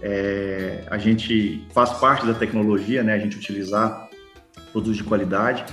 É, 0.00 0.84
a 0.88 0.96
gente 0.96 1.66
faz 1.74 1.94
parte 1.94 2.24
da 2.24 2.34
tecnologia, 2.34 3.02
né? 3.02 3.14
A 3.14 3.18
gente 3.18 3.36
utilizar 3.36 4.08
produtos 4.70 4.98
de 4.98 5.02
qualidade. 5.02 5.64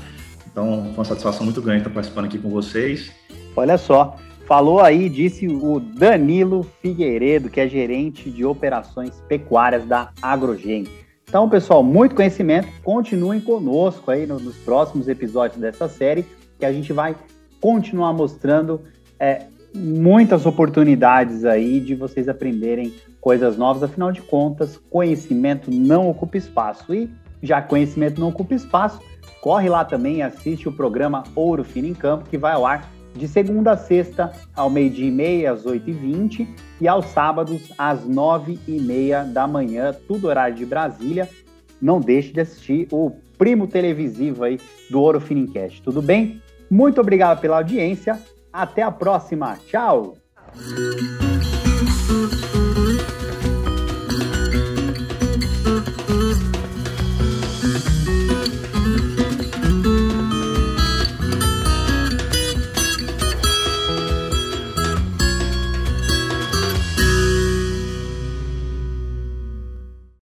Então, 0.51 0.85
foi 0.85 0.95
uma 0.95 1.05
satisfação 1.05 1.43
muito 1.43 1.61
grande 1.61 1.81
estar 1.81 1.91
participando 1.91 2.25
aqui 2.25 2.39
com 2.39 2.49
vocês. 2.49 3.11
Olha 3.55 3.77
só, 3.77 4.17
falou 4.45 4.79
aí, 4.79 5.09
disse 5.09 5.47
o 5.47 5.79
Danilo 5.79 6.63
Figueiredo, 6.81 7.49
que 7.49 7.59
é 7.59 7.67
gerente 7.67 8.29
de 8.29 8.45
operações 8.45 9.21
pecuárias 9.27 9.85
da 9.85 10.11
Agrogen. 10.21 10.85
Então, 11.27 11.49
pessoal, 11.49 11.81
muito 11.81 12.15
conhecimento. 12.15 12.67
Continuem 12.83 13.39
conosco 13.39 14.11
aí 14.11 14.27
nos 14.27 14.55
próximos 14.57 15.07
episódios 15.07 15.59
dessa 15.59 15.87
série, 15.87 16.25
que 16.59 16.65
a 16.65 16.71
gente 16.71 16.93
vai 16.93 17.15
continuar 17.59 18.13
mostrando 18.13 18.81
é, 19.19 19.43
muitas 19.73 20.45
oportunidades 20.45 21.45
aí 21.45 21.79
de 21.79 21.95
vocês 21.95 22.29
aprenderem 22.29 22.93
coisas 23.19 23.57
novas. 23.57 23.83
Afinal 23.83 24.11
de 24.11 24.21
contas, 24.21 24.77
conhecimento 24.89 25.71
não 25.71 26.09
ocupa 26.09 26.37
espaço. 26.37 26.93
E 26.93 27.09
já 27.41 27.61
conhecimento 27.61 28.21
não 28.21 28.29
ocupa 28.29 28.53
espaço, 28.53 29.01
corre 29.41 29.69
lá 29.69 29.83
também 29.83 30.17
e 30.17 30.21
assiste 30.21 30.69
o 30.69 30.71
programa 30.71 31.23
Ouro 31.35 31.63
Fino 31.63 31.87
em 31.87 31.93
Campo, 31.93 32.29
que 32.29 32.37
vai 32.37 32.53
ao 32.53 32.65
ar 32.65 32.89
de 33.15 33.27
segunda 33.27 33.73
a 33.73 33.77
sexta, 33.77 34.31
ao 34.55 34.69
meio-dia 34.69 35.07
e 35.07 35.11
meia, 35.11 35.51
às 35.51 35.65
8h20, 35.65 36.47
e 36.81 36.87
aos 36.87 37.05
sábados, 37.07 37.71
às 37.77 38.05
9h30 38.05 39.31
da 39.31 39.47
manhã, 39.47 39.95
tudo 40.07 40.27
horário 40.27 40.55
de 40.55 40.65
Brasília. 40.65 41.29
Não 41.81 41.99
deixe 41.99 42.31
de 42.31 42.41
assistir 42.41 42.87
o 42.91 43.11
primo 43.37 43.67
televisivo 43.67 44.43
aí 44.43 44.59
do 44.89 45.01
Ouro 45.01 45.19
Finincast, 45.19 45.81
tudo 45.81 46.01
bem? 46.01 46.41
Muito 46.69 46.99
obrigado 47.01 47.39
pela 47.39 47.57
audiência 47.57 48.19
até 48.51 48.81
a 48.81 48.91
próxima. 48.91 49.57
Tchau! 49.67 50.17